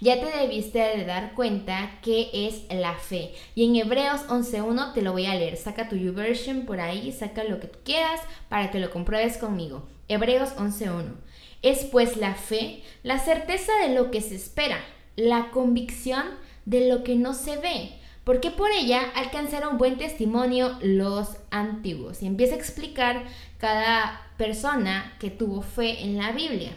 ya 0.02 0.20
te 0.20 0.38
debiste 0.38 0.80
de 0.80 1.06
dar 1.06 1.34
cuenta 1.34 1.92
que 2.02 2.30
es 2.34 2.64
la 2.70 2.94
fe. 2.94 3.34
Y 3.56 3.66
en 3.66 3.76
Hebreos 3.76 4.28
11.1 4.28 4.94
te 4.94 5.02
lo 5.02 5.14
voy 5.14 5.28
a 5.28 5.36
leer. 5.36 5.58
Saca 5.58 5.90
tu 5.90 5.96
YouVersion 5.96 6.66
por 6.66 6.80
ahí, 6.80 7.12
saca 7.12 7.44
lo 7.44 7.60
que 7.60 7.70
quieras 7.70 8.20
para 8.50 8.70
que 8.70 8.80
lo 8.80 8.92
compruebes 8.92 9.38
conmigo. 9.38 9.88
Hebreos 10.08 10.56
11.1. 10.58 11.16
Es 11.62 11.86
pues 11.86 12.18
la 12.18 12.36
fe, 12.36 12.84
la 13.04 13.20
certeza 13.20 13.72
de 13.82 13.94
lo 13.94 14.12
que 14.12 14.22
se 14.22 14.36
espera, 14.36 14.80
la 15.16 15.52
convicción 15.52 16.24
de 16.66 16.90
lo 16.90 17.04
que 17.04 17.16
no 17.16 17.34
se 17.34 17.58
ve, 17.58 17.92
porque 18.24 18.52
por 18.52 18.72
ella 18.72 19.02
alcanzaron 19.16 19.78
buen 19.78 19.98
testimonio 19.98 20.78
los 20.82 21.38
antiguos. 21.50 22.22
Y 22.22 22.28
empieza 22.28 22.56
a 22.56 22.58
explicar 22.58 23.24
cada 23.58 24.22
persona 24.38 25.16
que 25.20 25.30
tuvo 25.30 25.62
fe 25.62 26.04
en 26.04 26.18
la 26.18 26.32
Biblia. 26.34 26.72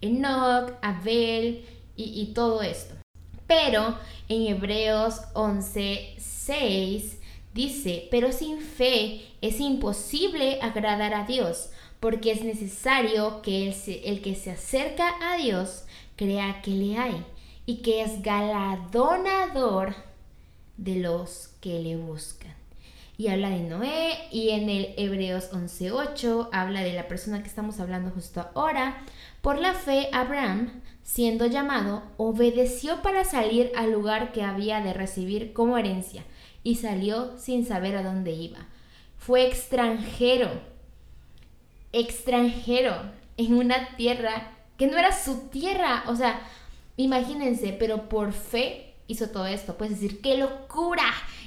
Enoch, 0.00 0.72
Abel 0.82 1.64
y, 1.96 2.32
todo 2.34 2.62
esto. 2.62 2.94
Pero 3.46 3.98
en 4.28 4.46
Hebreos 4.46 5.20
11.6 5.34 7.18
dice, 7.54 8.08
pero 8.10 8.32
sin 8.32 8.60
fe 8.60 9.22
es 9.40 9.60
imposible 9.60 10.58
agradar 10.60 11.14
a 11.14 11.24
Dios, 11.24 11.70
porque 12.04 12.32
es 12.32 12.44
necesario 12.44 13.40
que 13.40 13.74
el, 14.04 14.20
que 14.20 14.34
se 14.34 14.50
acerca 14.50 15.14
a 15.22 15.38
Dios 15.38 15.86
crea 16.16 16.60
que 16.60 16.72
le 16.72 16.98
hay 16.98 17.24
y 17.64 17.76
que 17.76 18.02
es 18.02 18.20
galardonador 18.20 19.94
de 20.76 20.96
los 20.96 21.54
que 21.62 21.80
le 21.80 21.96
buscan. 21.96 22.52
Y 23.16 23.28
habla 23.28 23.48
de 23.48 23.60
Noé 23.60 24.18
y 24.30 24.50
en 24.50 24.68
el 24.68 24.92
Hebreos 24.98 25.50
11.8 25.50 26.50
habla 26.52 26.82
de 26.82 26.92
la 26.92 27.08
persona 27.08 27.40
que 27.40 27.48
estamos 27.48 27.80
hablando 27.80 28.10
justo 28.10 28.50
ahora. 28.54 29.02
Por 29.40 29.58
la 29.58 29.72
fe, 29.72 30.10
Abraham, 30.12 30.82
siendo 31.02 31.46
llamado, 31.46 32.02
obedeció 32.18 33.00
para 33.00 33.24
salir 33.24 33.72
al 33.76 33.92
lugar 33.92 34.32
que 34.32 34.42
había 34.42 34.82
de 34.82 34.92
recibir 34.92 35.54
como 35.54 35.78
herencia 35.78 36.22
y 36.62 36.74
salió 36.74 37.38
sin 37.38 37.64
saber 37.64 37.96
a 37.96 38.02
dónde 38.02 38.32
iba. 38.32 38.58
Fue 39.16 39.46
extranjero, 39.46 40.73
extranjero 41.94 42.94
en 43.36 43.54
una 43.54 43.96
tierra 43.96 44.52
que 44.76 44.86
no 44.86 44.98
era 44.98 45.12
su 45.12 45.48
tierra. 45.48 46.04
O 46.08 46.16
sea, 46.16 46.40
imagínense, 46.96 47.72
pero 47.72 48.08
por 48.08 48.32
fe 48.32 48.94
hizo 49.06 49.28
todo 49.28 49.46
esto. 49.46 49.76
Puedes 49.76 50.00
decir, 50.00 50.20
qué 50.20 50.36
locura, 50.36 51.04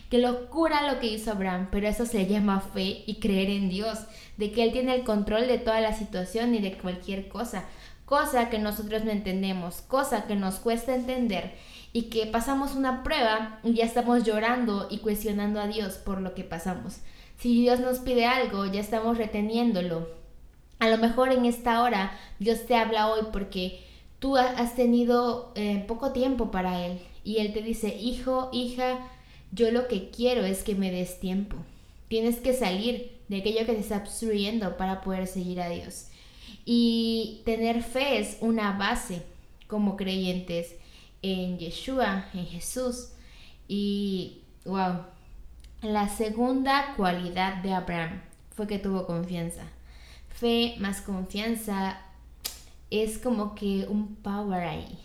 qué 0.09 0.19
locura 0.19 0.91
lo 0.91 0.99
que 0.99 1.07
hizo 1.07 1.31
Abraham, 1.31 1.67
pero 1.71 1.87
eso 1.87 2.05
se 2.05 2.25
llama 2.25 2.61
fe 2.61 3.03
y 3.05 3.19
creer 3.19 3.49
en 3.49 3.69
Dios, 3.69 3.99
de 4.37 4.51
que 4.51 4.63
Él 4.63 4.71
tiene 4.71 4.95
el 4.95 5.03
control 5.03 5.47
de 5.47 5.57
toda 5.57 5.81
la 5.81 5.93
situación 5.93 6.55
y 6.55 6.59
de 6.59 6.77
cualquier 6.77 7.27
cosa, 7.27 7.65
cosa 8.05 8.49
que 8.49 8.59
nosotros 8.59 9.03
no 9.03 9.11
entendemos, 9.11 9.81
cosa 9.81 10.27
que 10.27 10.35
nos 10.35 10.55
cuesta 10.55 10.95
entender 10.95 11.55
y 11.93 12.03
que 12.03 12.25
pasamos 12.27 12.75
una 12.75 13.03
prueba 13.03 13.59
y 13.63 13.73
ya 13.73 13.85
estamos 13.85 14.23
llorando 14.23 14.87
y 14.89 14.99
cuestionando 14.99 15.59
a 15.59 15.67
Dios 15.67 15.95
por 15.95 16.21
lo 16.21 16.35
que 16.35 16.43
pasamos. 16.43 16.97
Si 17.37 17.61
Dios 17.61 17.79
nos 17.79 17.99
pide 17.99 18.25
algo, 18.25 18.65
ya 18.65 18.79
estamos 18.79 19.17
reteniéndolo. 19.17 20.07
A 20.79 20.89
lo 20.89 20.97
mejor 20.97 21.31
en 21.31 21.45
esta 21.45 21.81
hora 21.81 22.17
Dios 22.39 22.65
te 22.65 22.75
habla 22.75 23.09
hoy 23.09 23.27
porque 23.31 23.83
tú 24.19 24.37
has 24.37 24.75
tenido 24.75 25.51
eh, 25.55 25.83
poco 25.87 26.11
tiempo 26.11 26.51
para 26.51 26.85
Él 26.85 26.99
y 27.23 27.37
Él 27.37 27.53
te 27.53 27.61
dice, 27.61 27.95
hijo, 27.95 28.49
hija, 28.53 28.99
yo 29.51 29.71
lo 29.71 29.87
que 29.87 30.09
quiero 30.09 30.45
es 30.45 30.63
que 30.63 30.75
me 30.75 30.91
des 30.91 31.19
tiempo. 31.19 31.57
Tienes 32.07 32.37
que 32.37 32.53
salir 32.53 33.17
de 33.27 33.37
aquello 33.37 33.65
que 33.65 33.73
te 33.73 33.79
está 33.79 33.97
obstruyendo 33.97 34.77
para 34.77 35.01
poder 35.01 35.27
seguir 35.27 35.61
a 35.61 35.69
Dios. 35.69 36.07
Y 36.63 37.41
tener 37.45 37.83
fe 37.83 38.19
es 38.19 38.37
una 38.39 38.77
base 38.77 39.23
como 39.67 39.97
creyentes 39.97 40.75
en 41.21 41.57
Yeshua, 41.57 42.29
en 42.33 42.45
Jesús. 42.45 43.09
Y, 43.67 44.41
wow, 44.65 45.01
la 45.81 46.07
segunda 46.09 46.93
cualidad 46.95 47.61
de 47.61 47.73
Abraham 47.73 48.21
fue 48.55 48.67
que 48.67 48.79
tuvo 48.79 49.05
confianza. 49.05 49.63
Fe 50.39 50.75
más 50.79 51.01
confianza 51.01 51.99
es 52.89 53.17
como 53.17 53.55
que 53.55 53.85
un 53.89 54.15
power 54.15 54.63
ahí. 54.63 54.99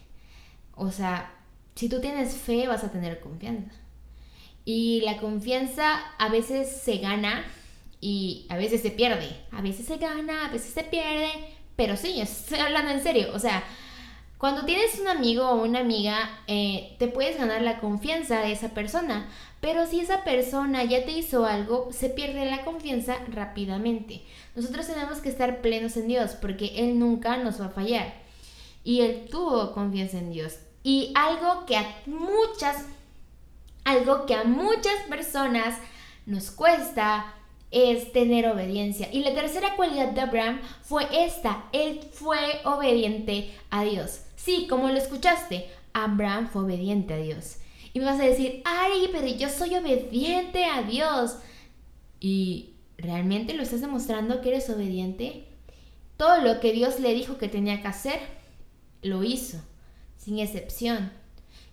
O 0.75 0.91
sea, 0.91 1.33
si 1.75 1.89
tú 1.89 2.01
tienes 2.01 2.35
fe, 2.35 2.67
vas 2.67 2.85
a 2.85 2.93
tener 2.93 3.21
confianza. 3.21 3.73
Y 4.65 5.01
la 5.05 5.17
confianza 5.17 5.99
a 6.19 6.29
veces 6.29 6.71
se 6.83 6.99
gana 6.99 7.45
y 8.01 8.47
a 8.49 8.57
veces 8.57 8.83
se 8.83 8.91
pierde. 8.91 9.29
A 9.51 9.63
veces 9.63 9.87
se 9.87 9.97
gana, 9.97 10.47
a 10.47 10.51
veces 10.51 10.73
se 10.73 10.85
pierde. 10.85 11.31
Pero 11.77 11.97
sí, 11.97 12.21
estoy 12.21 12.59
hablando 12.59 12.93
en 12.93 13.03
serio. 13.03 13.29
O 13.35 13.39
sea, 13.39 13.65
cuando 14.39 14.65
tienes 14.65 14.99
un 14.99 15.09
amigo 15.09 15.49
o 15.49 15.63
una 15.63 15.81
amiga, 15.81 16.43
eh, 16.47 16.97
te 16.99 17.09
puedes 17.09 17.39
ganar 17.39 17.63
la 17.63 17.79
confianza 17.79 18.41
de 18.41 18.53
esa 18.53 18.71
persona. 18.71 19.29
Pero 19.63 19.87
si 19.87 20.01
esa 20.01 20.25
persona 20.25 20.83
ya 20.83 21.05
te 21.05 21.13
hizo 21.13 21.47
algo, 21.47 21.89
se 21.93 22.09
pierde 22.09 22.51
la 22.51 22.65
confianza 22.65 23.19
rápidamente. 23.29 24.23
Nosotros 24.57 24.89
tenemos 24.89 25.19
que 25.19 25.29
estar 25.29 25.61
plenos 25.61 25.97
en 25.97 26.09
Dios 26.09 26.33
porque 26.33 26.73
Él 26.79 26.99
nunca 26.99 27.37
nos 27.37 27.61
va 27.61 27.67
a 27.67 27.71
fallar. 27.71 28.13
Y 28.83 29.03
Él 29.03 29.29
tuvo 29.31 29.73
confianza 29.73 30.19
en 30.19 30.33
Dios. 30.33 30.59
Y 30.83 31.13
algo 31.15 31.65
que 31.65 31.77
a 31.77 31.87
muchas, 32.07 32.87
algo 33.85 34.27
que 34.27 34.35
a 34.35 34.43
muchas 34.43 34.97
personas 35.09 35.79
nos 36.27 36.51
cuesta 36.51 37.33
es 37.71 38.11
tener 38.11 38.49
obediencia. 38.49 39.11
Y 39.13 39.23
la 39.23 39.33
tercera 39.33 39.77
cualidad 39.77 40.09
de 40.09 40.23
Abraham 40.23 40.61
fue 40.83 41.07
esta, 41.13 41.67
él 41.71 42.01
fue 42.13 42.39
obediente 42.65 43.55
a 43.71 43.85
Dios. 43.85 44.23
Sí, 44.35 44.67
como 44.69 44.89
lo 44.89 44.97
escuchaste, 44.97 45.71
Abraham 45.93 46.49
fue 46.53 46.63
obediente 46.63 47.15
a 47.15 47.19
Dios. 47.19 47.59
Y 47.93 47.99
me 47.99 48.07
vas 48.07 48.21
a 48.21 48.25
decir, 48.25 48.63
ay, 48.65 49.09
pero 49.13 49.27
yo 49.27 49.49
soy 49.49 49.77
obediente 49.77 50.65
a 50.65 50.83
Dios. 50.83 51.37
¿Y 52.21 52.75
realmente 52.97 53.55
lo 53.55 53.63
estás 53.63 53.81
demostrando 53.81 54.41
que 54.41 54.49
eres 54.51 54.71
obediente? 54.71 55.47
Todo 56.17 56.41
lo 56.41 56.61
que 56.61 56.73
Dios 56.73 57.01
le 57.01 57.15
dijo 57.15 57.39
que 57.39 57.49
tenía 57.49 57.83
que 57.83 57.89
hacer, 57.89 58.21
lo 59.03 59.25
hizo 59.25 59.59
sin 60.17 60.39
excepción. 60.39 61.13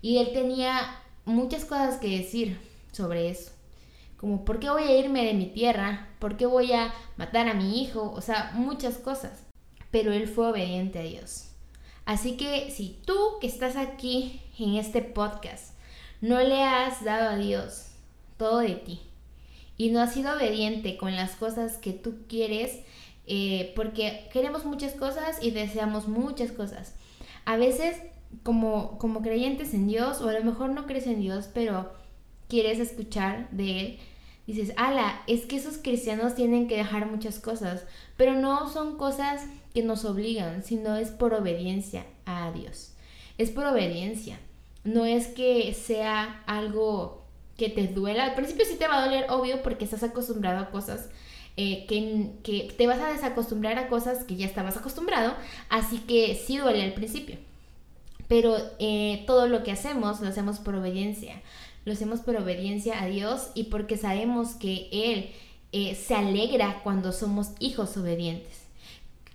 Y 0.01 0.17
él 0.17 0.31
tenía 0.33 1.01
muchas 1.25 1.65
cosas 1.65 1.97
que 1.97 2.17
decir 2.17 2.59
sobre 2.91 3.29
eso. 3.29 3.51
Como, 4.17 4.43
¿por 4.43 4.59
qué 4.59 4.69
voy 4.69 4.83
a 4.83 4.97
irme 4.97 5.23
de 5.23 5.33
mi 5.33 5.45
tierra? 5.45 6.09
¿Por 6.19 6.35
qué 6.35 6.45
voy 6.45 6.73
a 6.73 6.93
matar 7.15 7.47
a 7.47 7.53
mi 7.53 7.81
hijo? 7.81 8.11
O 8.11 8.21
sea, 8.21 8.51
muchas 8.55 8.97
cosas. 8.97 9.43
Pero 9.91 10.11
él 10.11 10.27
fue 10.27 10.49
obediente 10.49 10.99
a 10.99 11.03
Dios. 11.03 11.51
Así 12.05 12.35
que 12.35 12.71
si 12.71 12.99
tú 13.05 13.15
que 13.39 13.47
estás 13.47 13.75
aquí 13.75 14.41
en 14.57 14.75
este 14.75 15.01
podcast 15.01 15.78
no 16.21 16.39
le 16.41 16.63
has 16.63 17.03
dado 17.03 17.29
a 17.29 17.37
Dios 17.37 17.87
todo 18.37 18.59
de 18.59 18.75
ti 18.75 19.01
y 19.77 19.91
no 19.91 20.01
has 20.01 20.13
sido 20.13 20.35
obediente 20.35 20.97
con 20.97 21.15
las 21.15 21.35
cosas 21.35 21.77
que 21.77 21.93
tú 21.93 22.17
quieres, 22.27 22.79
eh, 23.27 23.71
porque 23.75 24.27
queremos 24.33 24.65
muchas 24.65 24.93
cosas 24.93 25.41
y 25.41 25.51
deseamos 25.51 26.07
muchas 26.07 26.51
cosas. 26.51 26.95
A 27.45 27.55
veces 27.55 27.95
como, 28.43 28.97
como 28.97 29.21
creyentes 29.21 29.73
en 29.73 29.87
Dios, 29.87 30.21
o 30.21 30.27
a 30.27 30.33
lo 30.33 30.43
mejor 30.43 30.71
no 30.71 30.85
crees 30.85 31.07
en 31.07 31.21
Dios, 31.21 31.49
pero 31.53 31.93
quieres 32.49 32.79
escuchar 32.79 33.49
de 33.51 33.79
Él, 33.79 33.99
dices, 34.47 34.73
ala, 34.75 35.21
es 35.27 35.45
que 35.45 35.55
esos 35.55 35.77
cristianos 35.77 36.35
tienen 36.35 36.67
que 36.67 36.75
dejar 36.75 37.09
muchas 37.09 37.39
cosas, 37.39 37.85
pero 38.17 38.33
no 38.33 38.69
son 38.69 38.97
cosas 38.97 39.45
que 39.73 39.83
nos 39.83 40.03
obligan, 40.05 40.63
sino 40.63 40.95
es 40.95 41.09
por 41.09 41.33
obediencia 41.33 42.05
a 42.25 42.51
Dios. 42.51 42.93
Es 43.37 43.51
por 43.51 43.65
obediencia. 43.65 44.39
No 44.83 45.05
es 45.05 45.27
que 45.27 45.73
sea 45.73 46.43
algo 46.45 47.25
que 47.57 47.69
te 47.69 47.87
duela. 47.87 48.23
Al 48.23 48.35
principio 48.35 48.65
sí 48.65 48.75
te 48.75 48.87
va 48.87 48.97
a 48.97 49.05
doler, 49.05 49.25
obvio, 49.29 49.61
porque 49.61 49.85
estás 49.85 50.03
acostumbrado 50.03 50.59
a 50.59 50.71
cosas 50.71 51.09
eh, 51.57 51.85
que, 51.87 52.31
que 52.43 52.73
te 52.77 52.87
vas 52.87 52.99
a 52.99 53.09
desacostumbrar 53.09 53.77
a 53.77 53.87
cosas 53.87 54.23
que 54.23 54.35
ya 54.35 54.45
estabas 54.45 54.77
acostumbrado. 54.77 55.35
Así 55.69 55.99
que 55.99 56.35
sí 56.35 56.57
duele 56.57 56.83
al 56.83 56.93
principio 56.93 57.37
pero 58.29 58.57
eh, 58.77 59.23
todo 59.25 59.47
lo 59.47 59.63
que 59.63 59.71
hacemos 59.71 60.21
lo 60.21 60.29
hacemos 60.29 60.59
por 60.59 60.75
obediencia. 60.75 61.41
Lo 61.83 61.93
hacemos 61.93 62.19
por 62.21 62.37
obediencia 62.37 63.01
a 63.01 63.07
Dios 63.07 63.49
y 63.55 63.65
porque 63.65 63.97
sabemos 63.97 64.49
que 64.49 64.87
Él 64.91 65.31
eh, 65.71 65.95
se 65.95 66.13
alegra 66.13 66.81
cuando 66.83 67.11
somos 67.11 67.49
hijos 67.59 67.97
obedientes. 67.97 68.61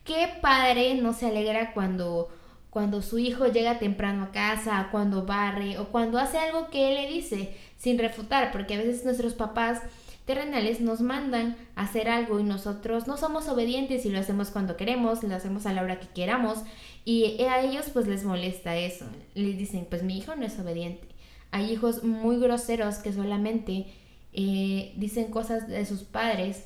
¿Qué 0.05 0.29
padre 0.41 0.95
no 0.95 1.13
se 1.13 1.27
alegra 1.27 1.75
cuando, 1.75 2.29
cuando 2.75 3.01
su 3.03 3.21
hijo 3.21 3.47
llega 3.47 3.79
temprano 3.79 4.25
a 4.25 4.33
casa, 4.33 4.89
cuando 4.91 5.25
barre 5.25 5.79
o 5.79 5.87
cuando 5.87 6.19
hace 6.19 6.39
algo 6.39 6.69
que 6.71 6.89
Él 6.89 6.95
le 6.97 7.09
dice 7.09 7.57
sin 7.79 7.99
refutar? 7.99 8.51
Porque 8.51 8.75
a 8.75 8.79
veces 8.79 9.05
nuestros 9.05 9.35
papás 9.35 9.81
terrenales 10.25 10.81
nos 10.81 11.01
mandan 11.01 11.57
a 11.77 11.85
hacer 11.85 12.09
algo 12.09 12.41
y 12.41 12.43
nosotros 12.43 13.07
no 13.07 13.17
somos 13.17 13.49
obedientes 13.49 14.05
y 14.05 14.11
lo 14.11 14.19
hacemos 14.19 14.51
cuando 14.51 14.77
queremos, 14.77 15.23
lo 15.23 15.37
hacemos 15.37 15.67
a 15.67 15.73
la 15.73 15.83
hora 15.83 16.01
que 16.01 16.09
queramos 16.09 16.59
y 17.05 17.41
a 17.43 17.63
ellos 17.63 17.87
pues 17.93 18.09
les 18.09 18.25
molesta 18.25 18.77
eso. 18.77 19.07
Les 19.35 19.57
dicen, 19.57 19.87
pues 19.89 20.03
mi 20.03 20.19
hijo 20.19 20.35
no 20.35 20.45
es 20.45 20.59
obediente. 20.59 21.07
Hay 21.53 21.71
hijos 21.71 22.03
muy 22.03 22.41
groseros 22.41 22.97
que 22.97 23.13
solamente 23.13 23.87
eh, 24.33 24.93
dicen 24.97 25.31
cosas 25.31 25.69
de 25.69 25.87
sus 25.87 26.01
padres. 26.03 26.65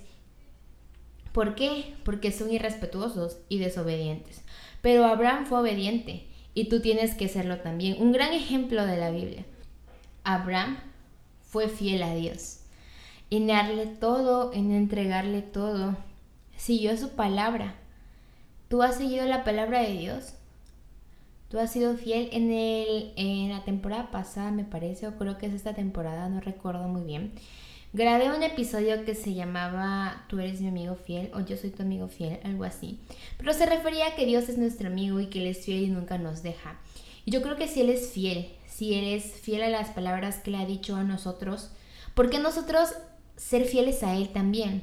¿Por 1.33 1.55
qué? 1.55 1.95
Porque 2.05 2.33
son 2.33 2.53
irrespetuosos 2.53 3.39
y 3.49 3.59
desobedientes. 3.59 4.43
Pero 4.83 5.05
Abraham 5.05 5.47
fue 5.47 5.61
obediente 5.61 6.27
y 6.55 6.69
tú 6.69 6.81
tienes 6.81 7.15
que 7.15 7.29
serlo 7.29 7.59
también. 7.59 8.01
Un 8.01 8.13
gran 8.13 8.33
ejemplo 8.33 8.87
de 8.87 8.97
la 8.97 9.11
Biblia. 9.11 9.45
Abraham 10.25 10.79
fue 11.43 11.69
fiel 11.69 12.03
a 12.03 12.15
Dios. 12.15 12.61
En 13.31 13.47
darle 13.47 13.87
todo, 13.87 14.53
en 14.53 14.73
entregarle 14.73 15.43
todo. 15.43 15.97
Siguió 16.57 16.97
su 16.97 17.11
palabra 17.11 17.75
¿Tú 18.69 18.83
has 18.83 18.97
seguido 18.97 19.25
la 19.25 19.45
palabra 19.45 19.81
de 19.81 19.95
Dios? 19.95 20.35
¿Tú 21.49 21.59
has 21.59 21.73
sido 21.73 21.97
fiel 21.97 22.29
en, 22.33 22.53
el, 22.53 23.15
en 23.17 23.49
la 23.49 23.65
temporada 23.65 24.11
pasada, 24.11 24.51
me 24.51 24.65
parece, 24.65 25.07
o 25.07 25.17
creo 25.17 25.39
que 25.39 25.47
es 25.47 25.55
esta 25.55 25.73
temporada, 25.73 26.29
no 26.29 26.41
recuerdo 26.41 26.87
muy 26.87 27.03
bien? 27.03 27.33
Grabé 27.95 28.31
un 28.31 28.43
episodio 28.43 29.03
que 29.07 29.15
se 29.15 29.33
llamaba 29.33 30.27
Tú 30.29 30.39
eres 30.41 30.61
mi 30.61 30.69
amigo 30.69 30.95
fiel 30.95 31.31
o 31.33 31.41
Yo 31.41 31.57
soy 31.57 31.71
tu 31.71 31.83
amigo 31.83 32.09
fiel, 32.09 32.39
algo 32.45 32.65
así. 32.65 32.99
Pero 33.39 33.55
se 33.55 33.65
refería 33.65 34.09
a 34.09 34.15
que 34.15 34.27
Dios 34.27 34.51
es 34.51 34.59
nuestro 34.59 34.89
amigo 34.89 35.21
y 35.21 35.29
que 35.29 35.41
Él 35.41 35.47
es 35.47 35.65
fiel 35.65 35.85
y 35.85 35.89
nunca 35.89 36.19
nos 36.19 36.43
deja. 36.43 36.79
Y 37.25 37.31
yo 37.31 37.41
creo 37.41 37.57
que 37.57 37.67
si 37.67 37.81
Él 37.81 37.89
es 37.89 38.11
fiel, 38.11 38.51
si 38.67 38.93
eres 38.93 39.25
fiel 39.41 39.63
a 39.63 39.71
las 39.71 39.89
palabras 39.89 40.37
que 40.37 40.51
le 40.51 40.59
ha 40.59 40.67
dicho 40.67 40.97
a 40.97 41.03
nosotros, 41.03 41.71
¿por 42.15 42.29
qué 42.29 42.39
nosotros 42.39 42.91
ser 43.37 43.65
fieles 43.65 44.03
a 44.03 44.15
Él 44.17 44.29
también? 44.29 44.83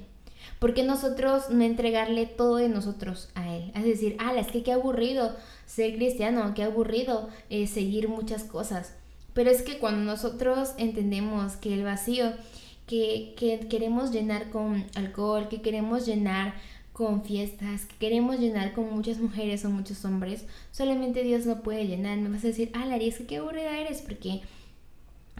¿Por 0.57 0.73
qué 0.73 0.81
nosotros 0.81 1.51
no 1.51 1.63
entregarle 1.63 2.25
todo 2.25 2.55
de 2.55 2.69
nosotros 2.69 3.29
a 3.35 3.55
Él? 3.55 3.71
Es 3.75 3.83
decir, 3.83 4.17
ah, 4.17 4.33
es 4.35 4.47
que 4.47 4.63
qué 4.63 4.71
aburrido 4.71 5.35
ser 5.67 5.93
cristiano, 5.95 6.53
qué 6.55 6.63
aburrido 6.63 7.29
eh, 7.51 7.67
seguir 7.67 8.09
muchas 8.09 8.43
cosas. 8.45 8.95
Pero 9.35 9.51
es 9.51 9.61
que 9.61 9.77
cuando 9.77 10.11
nosotros 10.11 10.71
entendemos 10.77 11.55
que 11.57 11.75
el 11.75 11.83
vacío 11.83 12.33
que, 12.87 13.33
que 13.37 13.67
queremos 13.67 14.11
llenar 14.11 14.49
con 14.49 14.85
alcohol, 14.95 15.47
que 15.49 15.61
queremos 15.61 16.05
llenar 16.05 16.53
con 16.95 17.23
fiestas, 17.23 17.85
que 17.85 17.95
queremos 17.97 18.39
llenar 18.39 18.71
con 18.71 18.89
muchas 18.89 19.17
mujeres 19.17 19.65
o 19.65 19.69
muchos 19.69 20.05
hombres, 20.05 20.45
solamente 20.71 21.23
Dios 21.23 21.45
no 21.45 21.61
puede 21.61 21.87
llenar. 21.87 22.17
Me 22.19 22.29
vas 22.29 22.45
a 22.45 22.47
decir, 22.47 22.71
ah, 22.73 22.85
Larry, 22.85 23.09
es 23.09 23.17
que 23.17 23.25
qué 23.25 23.37
aburrida 23.37 23.77
eres, 23.79 24.01
porque 24.01 24.41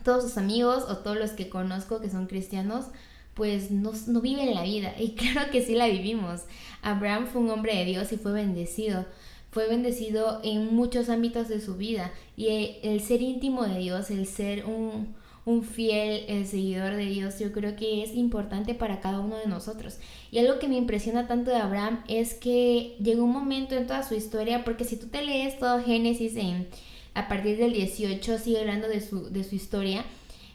todos 0.04 0.24
sus 0.24 0.38
amigos 0.38 0.84
o 0.90 0.98
todos 0.98 1.18
los 1.18 1.32
que 1.32 1.48
conozco 1.48 2.02
que 2.02 2.10
son 2.10 2.28
cristianos, 2.28 2.88
pues 3.36 3.72
no, 3.72 3.94
no 4.08 4.20
viven 4.20 4.54
la 4.54 4.64
vida. 4.64 4.94
Y 5.00 5.12
claro 5.12 5.50
que 5.50 5.64
sí 5.64 5.76
la 5.76 5.88
vivimos. 5.88 6.42
Abraham 6.82 7.28
fue 7.28 7.42
un 7.42 7.50
hombre 7.50 7.76
de 7.76 7.86
Dios 7.86 8.12
y 8.12 8.18
fue 8.18 8.34
bendecido. 8.34 9.06
Fue 9.52 9.70
bendecido 9.70 10.42
en 10.44 10.76
muchos 10.76 11.08
ámbitos 11.08 11.48
de 11.48 11.62
su 11.62 11.78
vida. 11.78 12.12
Y 12.36 12.80
el 12.84 13.00
ser 13.00 13.22
íntimo 13.22 13.64
de 13.64 13.78
Dios, 13.78 14.12
el 14.12 14.28
ser 14.28 14.66
un, 14.66 15.16
un 15.46 15.64
fiel 15.64 16.26
eh, 16.28 16.44
seguidor 16.46 16.96
de 16.96 17.06
Dios, 17.06 17.38
yo 17.38 17.52
creo 17.52 17.76
que 17.76 18.02
es 18.02 18.16
importante 18.16 18.74
para 18.74 19.00
cada 19.00 19.20
uno 19.20 19.38
de 19.38 19.46
nosotros. 19.46 20.00
Y 20.32 20.40
algo 20.40 20.58
que 20.58 20.68
me 20.68 20.76
impresiona 20.76 21.28
tanto 21.28 21.52
de 21.52 21.58
Abraham 21.58 22.04
es 22.08 22.34
que 22.34 22.98
llegó 23.00 23.24
un 23.24 23.32
momento 23.32 23.76
en 23.76 23.86
toda 23.86 24.02
su 24.02 24.16
historia, 24.16 24.64
porque 24.64 24.86
si 24.86 24.98
tú 24.98 25.08
te 25.08 25.24
lees 25.24 25.60
todo 25.60 25.84
Génesis 25.84 26.36
en, 26.36 26.68
a 27.14 27.28
partir 27.28 27.58
del 27.58 27.74
18, 27.74 28.40
sigue 28.40 28.60
hablando 28.60 28.88
de 28.88 29.02
su, 29.02 29.30
de 29.30 29.44
su 29.44 29.54
historia, 29.54 30.04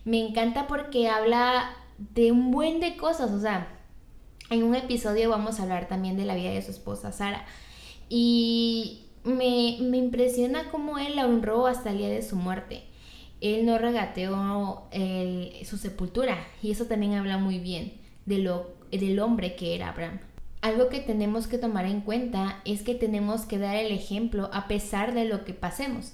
me 0.04 0.18
encanta 0.18 0.66
porque 0.66 1.08
habla 1.08 1.70
de 2.14 2.32
un 2.32 2.50
buen 2.50 2.80
de 2.80 2.96
cosas, 2.96 3.30
o 3.30 3.40
sea, 3.40 3.68
en 4.50 4.64
un 4.64 4.74
episodio 4.74 5.30
vamos 5.30 5.60
a 5.60 5.62
hablar 5.62 5.86
también 5.86 6.16
de 6.16 6.24
la 6.24 6.34
vida 6.34 6.50
de 6.50 6.62
su 6.62 6.72
esposa 6.72 7.12
Sara. 7.12 7.46
Y 8.08 9.04
me, 9.22 9.76
me 9.82 9.98
impresiona 9.98 10.68
cómo 10.72 10.98
él 10.98 11.14
la 11.14 11.26
honró 11.26 11.68
hasta 11.68 11.90
el 11.90 11.98
día 11.98 12.08
de 12.08 12.22
su 12.22 12.34
muerte 12.34 12.89
él 13.40 13.66
no 13.66 13.78
regateó 13.78 14.88
su 15.64 15.76
sepultura 15.76 16.38
y 16.62 16.70
eso 16.70 16.86
también 16.86 17.14
habla 17.14 17.38
muy 17.38 17.58
bien 17.58 17.94
de 18.26 18.38
lo, 18.38 18.74
del 18.90 19.18
hombre 19.20 19.56
que 19.56 19.74
era 19.74 19.88
Abraham. 19.88 20.20
Algo 20.60 20.88
que 20.88 21.00
tenemos 21.00 21.46
que 21.46 21.56
tomar 21.56 21.86
en 21.86 22.02
cuenta 22.02 22.60
es 22.64 22.82
que 22.82 22.94
tenemos 22.94 23.42
que 23.46 23.58
dar 23.58 23.76
el 23.76 23.92
ejemplo 23.92 24.50
a 24.52 24.68
pesar 24.68 25.14
de 25.14 25.24
lo 25.24 25.44
que 25.44 25.54
pasemos, 25.54 26.12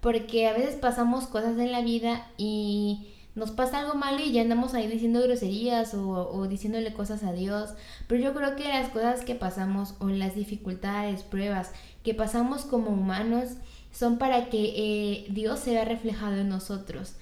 porque 0.00 0.46
a 0.46 0.52
veces 0.52 0.76
pasamos 0.76 1.26
cosas 1.26 1.58
en 1.58 1.72
la 1.72 1.82
vida 1.82 2.30
y 2.36 3.08
nos 3.34 3.50
pasa 3.50 3.80
algo 3.80 3.94
malo 3.94 4.20
y 4.20 4.32
ya 4.32 4.42
andamos 4.42 4.74
ahí 4.74 4.86
diciendo 4.86 5.22
groserías 5.22 5.94
o, 5.94 6.46
diciéndole 6.48 6.92
cosas 6.92 7.22
a 7.22 7.32
Dios. 7.32 7.70
Pero 8.06 8.22
yo 8.22 8.34
creo 8.34 8.56
que 8.56 8.68
las 8.68 8.90
cosas 8.90 9.24
que 9.24 9.34
pasamos 9.34 9.94
o 10.00 10.08
las 10.08 10.34
dificultades, 10.34 11.22
pruebas 11.22 11.72
que 12.02 12.14
pasamos 12.14 12.62
como 12.62 12.90
humanos 12.90 13.54
son 13.92 14.18
para 14.18 14.48
que 14.48 14.74
eh, 14.76 15.26
Dios 15.30 15.60
se 15.60 15.72
vea 15.72 15.84
reflejado 15.84 16.36
en 16.36 16.48
nosotros. 16.48 17.14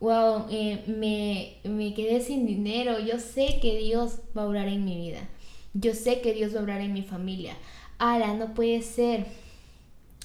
Wow, 0.00 0.46
eh, 0.50 0.84
me, 0.86 1.56
me 1.68 1.94
quedé 1.94 2.20
sin 2.20 2.46
dinero. 2.46 2.98
Yo 2.98 3.18
sé 3.18 3.58
que 3.60 3.78
Dios 3.78 4.20
va 4.36 4.42
a 4.42 4.46
obrar 4.46 4.68
en 4.68 4.84
mi 4.84 4.96
vida. 4.96 5.28
Yo 5.72 5.94
sé 5.94 6.20
que 6.20 6.32
Dios 6.32 6.54
va 6.54 6.60
a 6.60 6.62
obrar 6.62 6.80
en 6.80 6.92
mi 6.92 7.02
familia. 7.02 7.56
Ala, 7.98 8.34
no 8.34 8.54
puede 8.54 8.82
ser. 8.82 9.26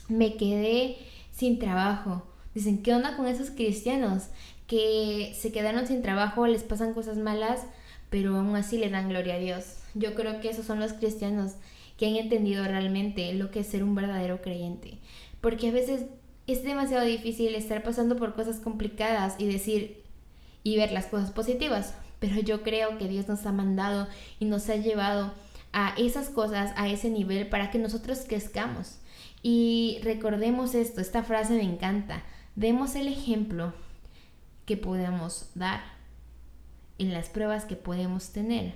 Me 0.08 0.36
quedé 0.36 0.98
sin 1.32 1.60
trabajo. 1.60 2.24
Dicen, 2.54 2.84
¿qué 2.84 2.94
onda 2.94 3.16
con 3.16 3.28
esos 3.28 3.50
cristianos 3.50 4.24
que 4.68 5.34
se 5.38 5.52
quedaron 5.52 5.88
sin 5.88 6.02
trabajo, 6.02 6.48
les 6.48 6.64
pasan 6.64 6.94
cosas 6.94 7.18
malas, 7.18 7.62
pero 8.10 8.36
aún 8.36 8.56
así 8.56 8.78
le 8.78 8.90
dan 8.90 9.10
gloria 9.10 9.36
a 9.36 9.40
Dios? 9.40 9.78
Yo 9.94 10.16
creo 10.16 10.42
que 10.42 10.50
esos 10.50 10.66
son 10.66 10.80
los 10.80 10.94
cristianos 10.94 11.54
que 11.98 12.08
han 12.08 12.16
entendido 12.16 12.66
realmente 12.66 13.34
lo 13.34 13.52
que 13.52 13.62
es 13.62 13.68
ser 13.68 13.84
un 13.84 13.96
verdadero 13.96 14.42
creyente 14.42 14.98
porque 15.42 15.70
a 15.70 15.72
veces 15.72 16.06
es 16.48 16.64
demasiado 16.64 17.06
difícil 17.06 17.56
estar 17.56 17.84
pasando 17.84 18.16
por 18.16 18.34
cosas 18.34 18.60
complicadas 18.60 19.36
y 19.38 19.46
decir 19.46 20.04
y 20.64 20.78
ver 20.78 20.92
las 20.92 21.08
cosas 21.08 21.32
positivas, 21.32 21.96
pero 22.20 22.40
yo 22.40 22.62
creo 22.62 22.98
que 22.98 23.08
Dios 23.08 23.28
nos 23.28 23.46
ha 23.46 23.52
mandado 23.52 24.08
y 24.40 24.46
nos 24.46 24.70
ha 24.70 24.76
llevado 24.76 25.34
a 25.74 25.96
esas 25.98 26.30
cosas, 26.30 26.72
a 26.76 26.88
ese 26.90 27.10
nivel, 27.10 27.48
para 27.48 27.72
que 27.72 27.80
nosotros 27.80 28.24
crezcamos. 28.28 28.98
Y 29.42 30.00
recordemos 30.04 30.76
esto, 30.76 31.02
esta 31.02 31.24
frase 31.24 31.54
me 31.54 31.64
encanta, 31.64 32.24
demos 32.56 32.96
el 32.96 33.08
ejemplo 33.08 33.74
que 34.66 34.78
podemos 34.78 35.50
dar 35.56 35.82
en 37.00 37.12
las 37.12 37.30
pruebas 37.30 37.66
que 37.66 37.76
podemos 37.76 38.30
tener, 38.30 38.76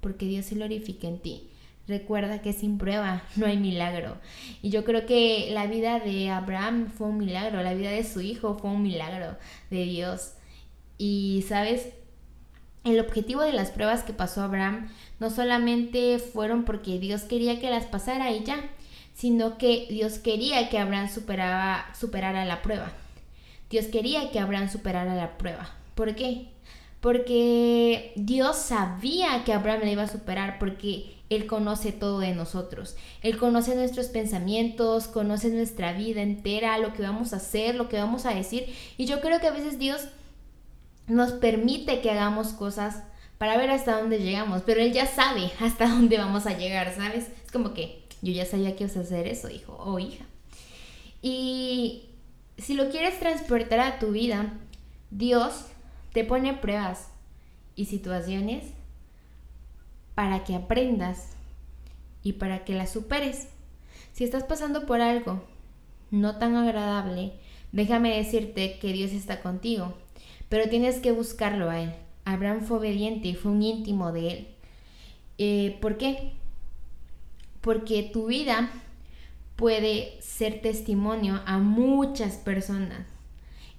porque 0.00 0.26
Dios 0.26 0.46
se 0.46 0.54
glorifica 0.54 1.06
en 1.06 1.18
ti. 1.20 1.50
Recuerda 1.88 2.42
que 2.42 2.52
sin 2.52 2.78
prueba 2.78 3.22
no 3.36 3.46
hay 3.46 3.58
milagro. 3.58 4.16
Y 4.62 4.70
yo 4.70 4.84
creo 4.84 5.06
que 5.06 5.50
la 5.52 5.66
vida 5.66 6.00
de 6.00 6.30
Abraham 6.30 6.88
fue 6.88 7.08
un 7.08 7.18
milagro, 7.18 7.62
la 7.62 7.74
vida 7.74 7.90
de 7.90 8.04
su 8.04 8.20
hijo 8.20 8.58
fue 8.58 8.70
un 8.70 8.82
milagro 8.82 9.36
de 9.70 9.84
Dios. 9.84 10.32
Y 10.98 11.44
sabes, 11.48 11.90
el 12.84 13.00
objetivo 13.00 13.42
de 13.42 13.52
las 13.52 13.70
pruebas 13.70 14.02
que 14.02 14.12
pasó 14.12 14.42
Abraham 14.42 14.88
no 15.18 15.30
solamente 15.30 16.18
fueron 16.18 16.64
porque 16.64 16.98
Dios 16.98 17.22
quería 17.22 17.60
que 17.60 17.70
las 17.70 17.84
pasara 17.84 18.30
y 18.30 18.44
ya, 18.44 18.60
sino 19.14 19.58
que 19.58 19.86
Dios 19.90 20.18
quería 20.18 20.68
que 20.68 20.78
Abraham 20.78 21.08
superaba, 21.08 21.86
superara 21.98 22.44
la 22.44 22.62
prueba. 22.62 22.92
Dios 23.70 23.86
quería 23.86 24.30
que 24.30 24.38
Abraham 24.38 24.70
superara 24.70 25.14
la 25.14 25.38
prueba. 25.38 25.70
¿Por 25.94 26.14
qué? 26.14 26.48
Porque 27.00 28.12
Dios 28.16 28.56
sabía 28.56 29.42
que 29.44 29.52
Abraham 29.52 29.80
la 29.82 29.90
iba 29.90 30.02
a 30.02 30.08
superar 30.08 30.58
porque 30.58 31.15
él 31.28 31.46
conoce 31.46 31.92
todo 31.92 32.20
de 32.20 32.34
nosotros. 32.34 32.96
Él 33.22 33.36
conoce 33.36 33.74
nuestros 33.74 34.06
pensamientos, 34.06 35.08
conoce 35.08 35.50
nuestra 35.50 35.92
vida 35.92 36.22
entera, 36.22 36.78
lo 36.78 36.92
que 36.92 37.02
vamos 37.02 37.32
a 37.32 37.36
hacer, 37.36 37.74
lo 37.74 37.88
que 37.88 37.98
vamos 37.98 38.26
a 38.26 38.34
decir. 38.34 38.72
Y 38.96 39.06
yo 39.06 39.20
creo 39.20 39.40
que 39.40 39.48
a 39.48 39.52
veces 39.52 39.78
Dios 39.78 40.06
nos 41.08 41.32
permite 41.32 42.00
que 42.00 42.10
hagamos 42.10 42.48
cosas 42.48 43.02
para 43.38 43.56
ver 43.56 43.70
hasta 43.70 44.00
dónde 44.00 44.18
llegamos, 44.18 44.62
pero 44.64 44.80
Él 44.80 44.92
ya 44.92 45.06
sabe 45.06 45.50
hasta 45.60 45.88
dónde 45.88 46.18
vamos 46.18 46.46
a 46.46 46.56
llegar, 46.56 46.94
¿sabes? 46.94 47.26
Es 47.44 47.52
como 47.52 47.74
que 47.74 48.04
yo 48.22 48.32
ya 48.32 48.46
sabía 48.46 48.76
que 48.76 48.84
ibas 48.84 48.96
a 48.96 49.00
hacer 49.00 49.26
eso, 49.26 49.50
hijo 49.50 49.76
o 49.78 49.98
hija. 49.98 50.24
Y 51.22 52.04
si 52.56 52.74
lo 52.74 52.88
quieres 52.90 53.18
transportar 53.18 53.80
a 53.80 53.98
tu 53.98 54.12
vida, 54.12 54.54
Dios 55.10 55.66
te 56.12 56.24
pone 56.24 56.54
pruebas 56.54 57.08
y 57.74 57.86
situaciones 57.86 58.64
para 60.16 60.44
que 60.44 60.56
aprendas 60.56 61.36
y 62.24 62.32
para 62.32 62.64
que 62.64 62.74
la 62.74 62.88
superes. 62.88 63.48
Si 64.12 64.24
estás 64.24 64.42
pasando 64.42 64.86
por 64.86 65.00
algo 65.00 65.44
no 66.10 66.38
tan 66.38 66.56
agradable, 66.56 67.34
déjame 67.70 68.16
decirte 68.16 68.78
que 68.78 68.92
Dios 68.92 69.12
está 69.12 69.42
contigo, 69.42 69.94
pero 70.48 70.68
tienes 70.68 71.00
que 71.00 71.12
buscarlo 71.12 71.68
a 71.70 71.80
Él. 71.80 71.92
Abraham 72.24 72.62
fue 72.62 72.78
obediente 72.78 73.28
y 73.28 73.34
fue 73.34 73.52
un 73.52 73.62
íntimo 73.62 74.10
de 74.10 74.28
Él. 74.28 74.48
Eh, 75.38 75.78
¿Por 75.82 75.98
qué? 75.98 76.32
Porque 77.60 78.02
tu 78.02 78.26
vida 78.26 78.70
puede 79.54 80.16
ser 80.22 80.62
testimonio 80.62 81.42
a 81.44 81.58
muchas 81.58 82.36
personas. 82.36 83.06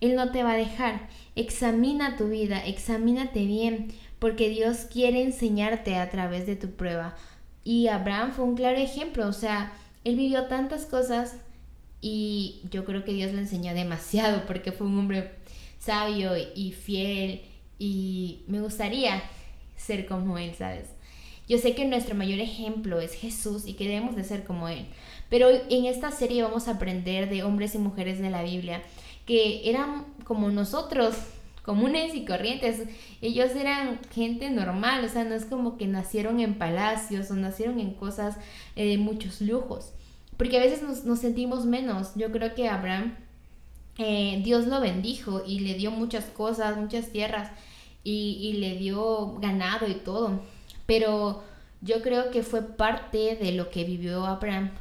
Él 0.02 0.16
no 0.16 0.32
te 0.32 0.44
va 0.44 0.52
a 0.52 0.58
dejar. 0.58 1.10
Examina 1.36 2.16
tu 2.16 2.30
vida, 2.30 2.64
examínate 2.64 3.46
bien, 3.46 3.92
porque 4.20 4.50
Dios 4.50 4.86
quiere 4.92 5.22
enseñarte 5.22 5.96
a 5.96 6.10
través 6.10 6.46
de 6.46 6.56
tu 6.56 6.72
prueba. 6.72 7.16
Y 7.64 7.88
Abraham 7.88 8.32
fue 8.32 8.46
un 8.46 8.56
claro 8.56 8.78
ejemplo, 8.78 9.28
o 9.28 9.34
sea, 9.34 9.74
él 10.04 10.16
vivió 10.16 10.46
tantas 10.46 10.86
cosas 10.86 11.36
y 12.02 12.62
yo 12.72 12.86
creo 12.86 13.04
que 13.04 13.14
Dios 13.14 13.34
le 13.34 13.40
enseñó 13.40 13.74
demasiado 13.74 14.46
porque 14.46 14.72
fue 14.72 14.88
un 14.88 14.98
hombre 14.98 15.32
sabio 15.80 16.32
y 16.56 16.72
fiel 16.72 17.42
y 17.80 18.44
me 18.48 18.62
gustaría 18.62 19.22
ser 19.76 20.08
como 20.08 20.38
él, 20.38 20.54
¿sabes? 20.58 20.86
Yo 21.50 21.58
sé 21.58 21.76
que 21.76 21.86
nuestro 21.86 22.16
mayor 22.16 22.40
ejemplo 22.40 23.00
es 23.00 23.14
Jesús 23.14 23.68
y 23.68 23.74
que 23.74 23.88
debemos 23.88 24.16
de 24.16 24.24
ser 24.24 24.44
como 24.44 24.68
él, 24.68 24.86
pero 25.30 25.50
en 25.50 25.86
esta 25.86 26.12
serie 26.12 26.44
vamos 26.44 26.68
a 26.68 26.72
aprender 26.72 27.30
de 27.30 27.44
hombres 27.44 27.76
y 27.76 27.80
mujeres 27.80 28.20
de 28.20 28.30
la 28.30 28.44
Biblia 28.44 28.82
que 29.26 29.70
eran 29.70 30.06
como 30.24 30.50
nosotros, 30.50 31.16
comunes 31.68 32.16
y 32.16 32.24
corrientes. 32.24 32.84
Ellos 33.22 33.52
eran 33.52 34.00
gente 34.14 34.50
normal, 34.50 35.04
o 35.04 35.10
sea, 35.10 35.26
no 35.26 35.36
es 35.36 35.44
como 35.44 35.76
que 35.76 35.86
nacieron 35.86 36.40
en 36.40 36.58
palacios 36.58 37.30
o 37.30 37.36
nacieron 37.36 37.82
en 37.82 37.94
cosas 37.94 38.38
eh, 38.78 38.88
de 38.88 38.98
muchos 38.98 39.42
lujos. 39.42 39.92
porque 40.38 40.58
a 40.58 40.62
veces 40.62 40.82
nos, 41.04 41.20
sentimos 41.20 41.66
menos. 41.66 42.14
Yo 42.16 42.32
creo 42.32 42.56
que 42.56 42.70
Abraham, 42.70 43.16
eh, 43.98 44.42
Dios 44.46 44.68
lo 44.68 44.80
bendijo 44.80 45.44
y 45.46 45.60
le 45.60 45.74
dio 45.74 45.92
muchas 45.92 46.26
cosas, 46.26 46.78
muchas 46.78 47.10
tierras 47.10 47.52
y, 48.04 48.38
y 48.42 48.54
le 48.54 48.78
dio 48.78 49.34
ganado 49.40 49.88
y 49.90 49.96
todo. 49.96 50.40
Pero 50.86 51.44
yo 51.82 52.02
creo 52.02 52.32
que 52.32 52.44
fue 52.44 52.62
parte 52.62 53.36
de 53.36 53.52
lo 53.52 53.70
que 53.72 53.84
vivió 53.84 54.26
Abraham. 54.26 54.72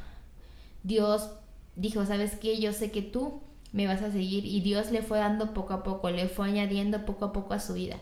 Dios 0.83 1.31
dijo, 1.75 2.05
¿sabes 2.05 2.37
qué? 2.37 2.59
Yo 2.61 2.71
sé 2.71 2.91
que 2.91 3.01
tú 3.01 3.41
me 3.77 3.85
vas 3.85 4.01
a 4.01 4.11
seguir 4.11 4.43
y 4.43 4.61
Dios 4.61 4.89
le 4.89 5.03
fue 5.03 5.19
dando 5.19 5.53
poco 5.53 5.75
a 5.75 5.83
poco, 5.83 6.09
le 6.09 6.27
fue 6.27 6.47
añadiendo 6.47 7.05
poco 7.05 7.25
a 7.25 7.31
poco 7.31 7.53
a 7.53 7.59
su 7.59 7.75
vida. 7.75 7.97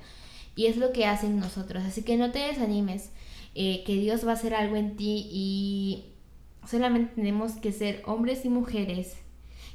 Y 0.56 0.68
es 0.68 0.78
lo 0.78 0.94
que 0.94 1.06
hacen 1.06 1.38
nosotros. 1.38 1.84
Así 1.84 2.02
que 2.02 2.16
no 2.16 2.32
te 2.32 2.40
desanimes, 2.40 3.12
eh, 3.56 3.84
que 3.86 3.96
Dios 3.96 4.26
va 4.26 4.32
a 4.32 4.36
hacer 4.36 4.56
algo 4.56 4.78
en 4.78 4.96
ti 4.96 5.28
y 5.30 6.06
solamente 6.66 7.16
tenemos 7.16 7.52
que 7.54 7.74
ser 7.74 8.04
hombres 8.06 8.46
y 8.46 8.50
mujeres 8.50 9.18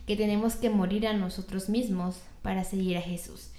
que 0.06 0.16
tenemos 0.16 0.56
que 0.56 0.70
morir 0.70 1.06
a 1.06 1.12
nosotros 1.12 1.68
mismos 1.68 2.16
para 2.40 2.64
seguir 2.64 2.96
a 2.96 3.02
Jesús 3.02 3.50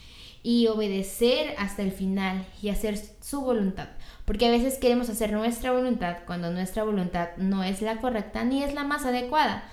y 0.41 0.65
obedecer 0.65 1.54
hasta 1.60 1.84
el 1.84 1.91
final 1.91 2.47
y 2.60 2.69
hacer 2.69 2.99
su 3.21 3.41
voluntad. 3.41 3.89
Porque 4.25 4.47
a 4.47 4.51
veces 4.51 4.80
queremos 4.80 5.10
hacer 5.10 5.32
nuestra 5.32 5.71
voluntad 5.71 6.17
cuando 6.25 6.49
nuestra 6.49 6.84
voluntad 6.84 7.30
no 7.38 7.63
es 7.63 7.84
la 7.84 7.97
correcta 7.97 8.43
ni 8.43 8.63
es 8.63 8.73
la 8.73 8.84
más 8.84 9.06
adecuada. 9.06 9.63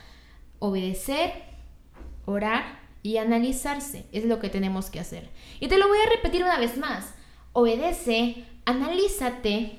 Obedecer, 0.59 1.33
orar 2.29 2.79
y 3.03 3.17
analizarse 3.17 4.05
es 4.12 4.25
lo 4.25 4.38
que 4.38 4.51
tenemos 4.51 4.91
que 4.91 5.01
hacer. 5.01 5.29
Y 5.61 5.69
te 5.69 5.79
lo 5.79 5.88
voy 5.88 5.99
a 5.99 6.11
repetir 6.11 6.43
una 6.43 6.59
vez 6.59 6.77
más. 6.77 7.14
Obedece, 7.53 8.45
analízate 8.64 9.79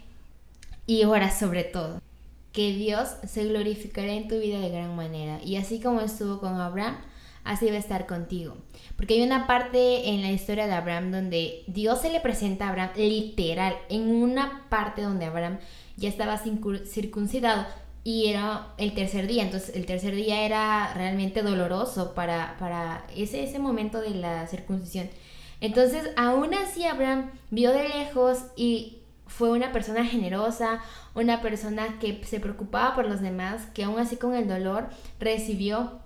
y 0.85 1.03
ora 1.03 1.31
sobre 1.31 1.63
todo. 1.63 2.01
Que 2.51 2.73
Dios 2.73 3.09
se 3.27 3.45
glorificará 3.45 4.13
en 4.13 4.27
tu 4.27 4.39
vida 4.39 4.59
de 4.59 4.69
gran 4.69 4.95
manera. 4.95 5.39
Y 5.43 5.57
así 5.57 5.79
como 5.79 6.01
estuvo 6.01 6.39
con 6.39 6.59
Abraham, 6.59 6.97
así 7.43 7.67
va 7.67 7.75
a 7.75 7.79
estar 7.79 8.07
contigo. 8.07 8.57
Porque 8.97 9.13
hay 9.13 9.21
una 9.21 9.45
parte 9.45 10.09
en 10.09 10.21
la 10.21 10.31
historia 10.31 10.65
de 10.65 10.73
Abraham 10.73 11.11
donde 11.11 11.63
Dios 11.67 12.01
se 12.01 12.11
le 12.11 12.19
presenta 12.19 12.65
a 12.65 12.69
Abraham 12.69 12.91
literal, 12.95 13.75
en 13.89 14.09
una 14.09 14.65
parte 14.69 15.03
donde 15.03 15.25
Abraham 15.25 15.59
ya 15.95 16.09
estaba 16.09 16.37
circuncidado 16.37 17.65
y 18.03 18.27
era 18.27 18.67
el 18.77 18.93
tercer 18.93 19.27
día. 19.27 19.43
Entonces 19.43 19.75
el 19.75 19.85
tercer 19.85 20.15
día 20.15 20.45
era 20.45 20.93
realmente 20.93 21.41
doloroso 21.41 22.13
para, 22.13 22.55
para 22.59 23.05
ese, 23.15 23.43
ese 23.43 23.59
momento 23.59 24.01
de 24.01 24.11
la 24.11 24.47
circuncisión. 24.47 25.09
Entonces 25.61 26.09
aún 26.15 26.53
así 26.53 26.85
Abraham 26.85 27.31
vio 27.51 27.71
de 27.71 27.89
lejos 27.89 28.39
y 28.55 28.99
fue 29.27 29.51
una 29.51 29.71
persona 29.71 30.05
generosa, 30.05 30.81
una 31.13 31.41
persona 31.41 31.99
que 31.99 32.21
se 32.25 32.39
preocupaba 32.39 32.95
por 32.95 33.07
los 33.07 33.21
demás, 33.21 33.67
que 33.73 33.83
aún 33.83 33.99
así 33.99 34.15
con 34.15 34.33
el 34.33 34.47
dolor 34.47 34.89
recibió 35.19 36.01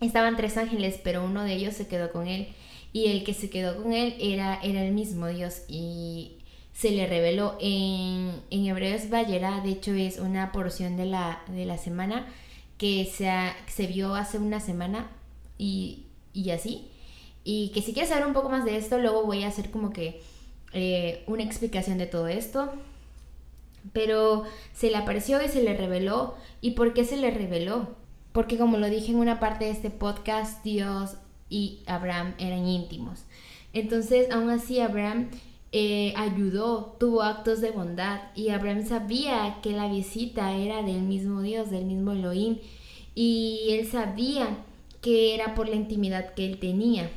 Estaban 0.00 0.36
tres 0.36 0.56
ángeles, 0.56 0.98
pero 1.02 1.24
uno 1.24 1.44
de 1.44 1.52
ellos 1.54 1.74
se 1.74 1.86
quedó 1.86 2.10
con 2.10 2.26
él. 2.26 2.48
Y 2.92 3.06
el 3.08 3.22
que 3.22 3.34
se 3.34 3.50
quedó 3.50 3.82
con 3.82 3.92
él 3.92 4.16
era, 4.18 4.58
era 4.62 4.82
el 4.82 4.92
mismo 4.92 5.26
Dios. 5.26 5.62
Y 5.68 6.38
se 6.80 6.92
le 6.92 7.06
reveló 7.06 7.58
en, 7.60 8.40
en 8.50 8.64
Hebreos 8.64 9.10
Ballera, 9.10 9.60
de 9.60 9.68
hecho 9.68 9.92
es 9.92 10.18
una 10.18 10.50
porción 10.50 10.96
de 10.96 11.04
la, 11.04 11.42
de 11.48 11.66
la 11.66 11.76
semana 11.76 12.26
que 12.78 13.04
se, 13.04 13.30
se 13.66 13.86
vio 13.86 14.14
hace 14.14 14.38
una 14.38 14.60
semana 14.60 15.10
y, 15.58 16.04
y, 16.32 16.52
así. 16.52 16.88
Y 17.44 17.68
que 17.74 17.82
si 17.82 17.92
quieres 17.92 18.08
saber 18.08 18.26
un 18.26 18.32
poco 18.32 18.48
más 18.48 18.64
de 18.64 18.78
esto, 18.78 18.96
luego 18.96 19.26
voy 19.26 19.42
a 19.42 19.48
hacer 19.48 19.70
como 19.70 19.92
que 19.92 20.22
eh, 20.72 21.22
una 21.26 21.42
explicación 21.42 21.98
de 21.98 22.06
todo 22.06 22.28
esto. 22.28 22.72
Pero 23.92 24.44
se 24.72 24.88
le 24.88 24.96
apareció 24.96 25.42
y 25.44 25.48
se 25.48 25.62
le 25.62 25.76
reveló. 25.76 26.34
¿Y 26.62 26.70
por 26.70 26.94
qué 26.94 27.04
se 27.04 27.18
le 27.18 27.30
reveló? 27.30 27.88
Porque 28.32 28.56
como 28.56 28.78
lo 28.78 28.88
dije 28.88 29.12
en 29.12 29.18
una 29.18 29.38
parte 29.38 29.66
de 29.66 29.72
este 29.72 29.90
podcast, 29.90 30.64
Dios 30.64 31.16
y 31.50 31.80
Abraham 31.86 32.32
eran 32.38 32.66
íntimos. 32.66 33.24
Entonces, 33.74 34.30
aún 34.30 34.48
así, 34.48 34.80
Abraham 34.80 35.28
eh, 35.72 36.12
ayudó, 36.16 36.96
tuvo 36.98 37.22
actos 37.22 37.60
de 37.60 37.70
bondad 37.70 38.20
y 38.34 38.50
Abraham 38.50 38.86
sabía 38.86 39.58
que 39.62 39.70
la 39.70 39.88
visita 39.88 40.56
era 40.56 40.82
del 40.82 41.02
mismo 41.02 41.42
Dios, 41.42 41.70
del 41.70 41.84
mismo 41.84 42.12
Elohim. 42.12 42.58
Y 43.14 43.68
él 43.70 43.88
sabía 43.88 44.64
que 45.00 45.34
era 45.34 45.54
por 45.54 45.68
la 45.68 45.76
intimidad 45.76 46.34
que 46.34 46.46
él 46.46 46.58
tenía. 46.58 47.10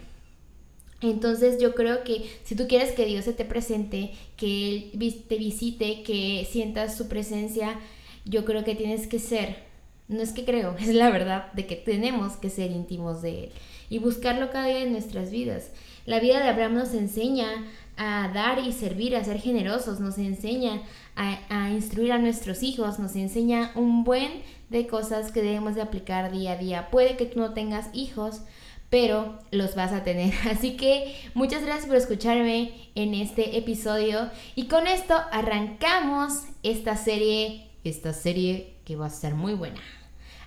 Entonces 1.01 1.61
yo 1.61 1.75
creo 1.75 2.03
que 2.03 2.29
si 2.43 2.55
tú 2.55 2.67
quieres 2.67 2.91
que 2.93 3.05
Dios 3.05 3.25
se 3.25 3.33
te 3.33 3.43
presente, 3.43 4.13
que 4.37 4.91
Él 4.93 5.23
te 5.27 5.35
visite, 5.35 6.01
que 6.01 6.47
sientas 6.49 6.97
su 6.97 7.09
presencia, 7.09 7.77
yo 8.23 8.45
creo 8.45 8.63
que 8.63 8.73
tienes 8.73 9.07
que 9.07 9.19
ser 9.19 9.73
no 10.07 10.21
es 10.21 10.31
que 10.31 10.45
creo, 10.45 10.75
es 10.79 10.93
la 10.93 11.09
verdad 11.09 11.51
de 11.53 11.65
que 11.65 11.75
tenemos 11.75 12.33
que 12.33 12.49
ser 12.49 12.71
íntimos 12.71 13.21
de 13.21 13.45
Él 13.45 13.51
y 13.89 13.99
buscarlo 13.99 14.51
cada 14.51 14.67
día 14.67 14.81
en 14.81 14.91
nuestras 14.91 15.31
vidas. 15.31 15.69
La 16.05 16.19
vida 16.19 16.41
de 16.41 16.49
Abraham 16.49 16.75
nos 16.75 16.93
enseña 16.93 17.65
a 17.97 18.32
dar 18.34 18.60
y 18.60 18.71
servir, 18.71 19.15
a 19.15 19.23
ser 19.23 19.39
generosos, 19.39 19.99
nos 19.99 20.17
enseña 20.17 20.82
a, 21.15 21.69
instruir 21.69 22.12
a 22.12 22.17
nuestros 22.17 22.63
hijos, 22.63 22.99
nos 22.99 23.15
enseña 23.15 23.71
un 23.75 24.03
buen 24.03 24.41
de 24.69 24.88
cosas 24.88 25.32
que 25.32 25.41
debemos 25.41 25.75
de 25.75 25.82
aplicar 25.82 26.32
día 26.32 26.53
a 26.53 26.58
día. 26.58 26.89
Puede 26.89 27.17
que 27.17 27.25
tú 27.25 27.39
no 27.39 27.53
tengas 27.53 27.89
hijos, 27.93 28.41
pero 28.89 29.39
los 29.51 29.75
vas 29.75 29.91
a 29.93 30.03
tener. 30.03 30.34
Así 30.49 30.75
que 30.75 31.15
muchas 31.34 31.63
gracias 31.63 31.86
por 31.86 31.95
escucharme 31.95 32.89
en 32.95 33.13
este 33.13 33.58
episodio 33.58 34.29
y 34.56 34.65
con 34.65 34.88
esto 34.88 35.15
arrancamos 35.32 36.43
esta 36.63 36.97
serie, 36.97 37.69
esta 37.84 38.13
serie 38.13 38.73
que 38.86 38.95
va 38.95 39.08
a 39.08 39.12
ser 39.12 39.36
muy 39.36 39.53
buena. 39.53 39.82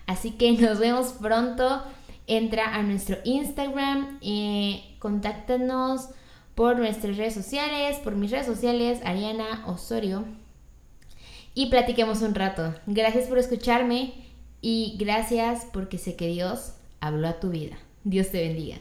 Así 0.07 0.33
que 0.33 0.53
nos 0.53 0.79
vemos 0.79 1.13
pronto. 1.21 1.83
Entra 2.29 2.75
a 2.75 2.83
nuestro 2.83 3.19
Instagram, 3.23 4.19
eh, 4.21 4.97
contáctanos 4.99 6.09
por 6.57 6.79
nuestras 6.79 7.19
redes 7.19 7.35
sociales, 7.35 7.99
por 7.99 8.17
mis 8.17 8.31
redes 8.31 8.47
sociales, 8.47 8.99
Ariana 9.05 9.63
Osorio. 9.67 10.25
Y 11.55 11.67
platiquemos 11.67 12.23
un 12.23 12.35
rato. 12.35 12.75
Gracias 12.87 13.27
por 13.27 13.39
escucharme 13.39 14.15
y 14.63 14.97
gracias 14.99 15.67
porque 15.71 15.99
sé 15.99 16.17
que 16.17 16.29
Dios 16.29 16.73
habló 16.99 17.29
a 17.29 17.41
tu 17.41 17.51
vida. 17.51 17.77
Dios 18.05 18.31
te 18.31 18.41
bendiga. 18.41 18.79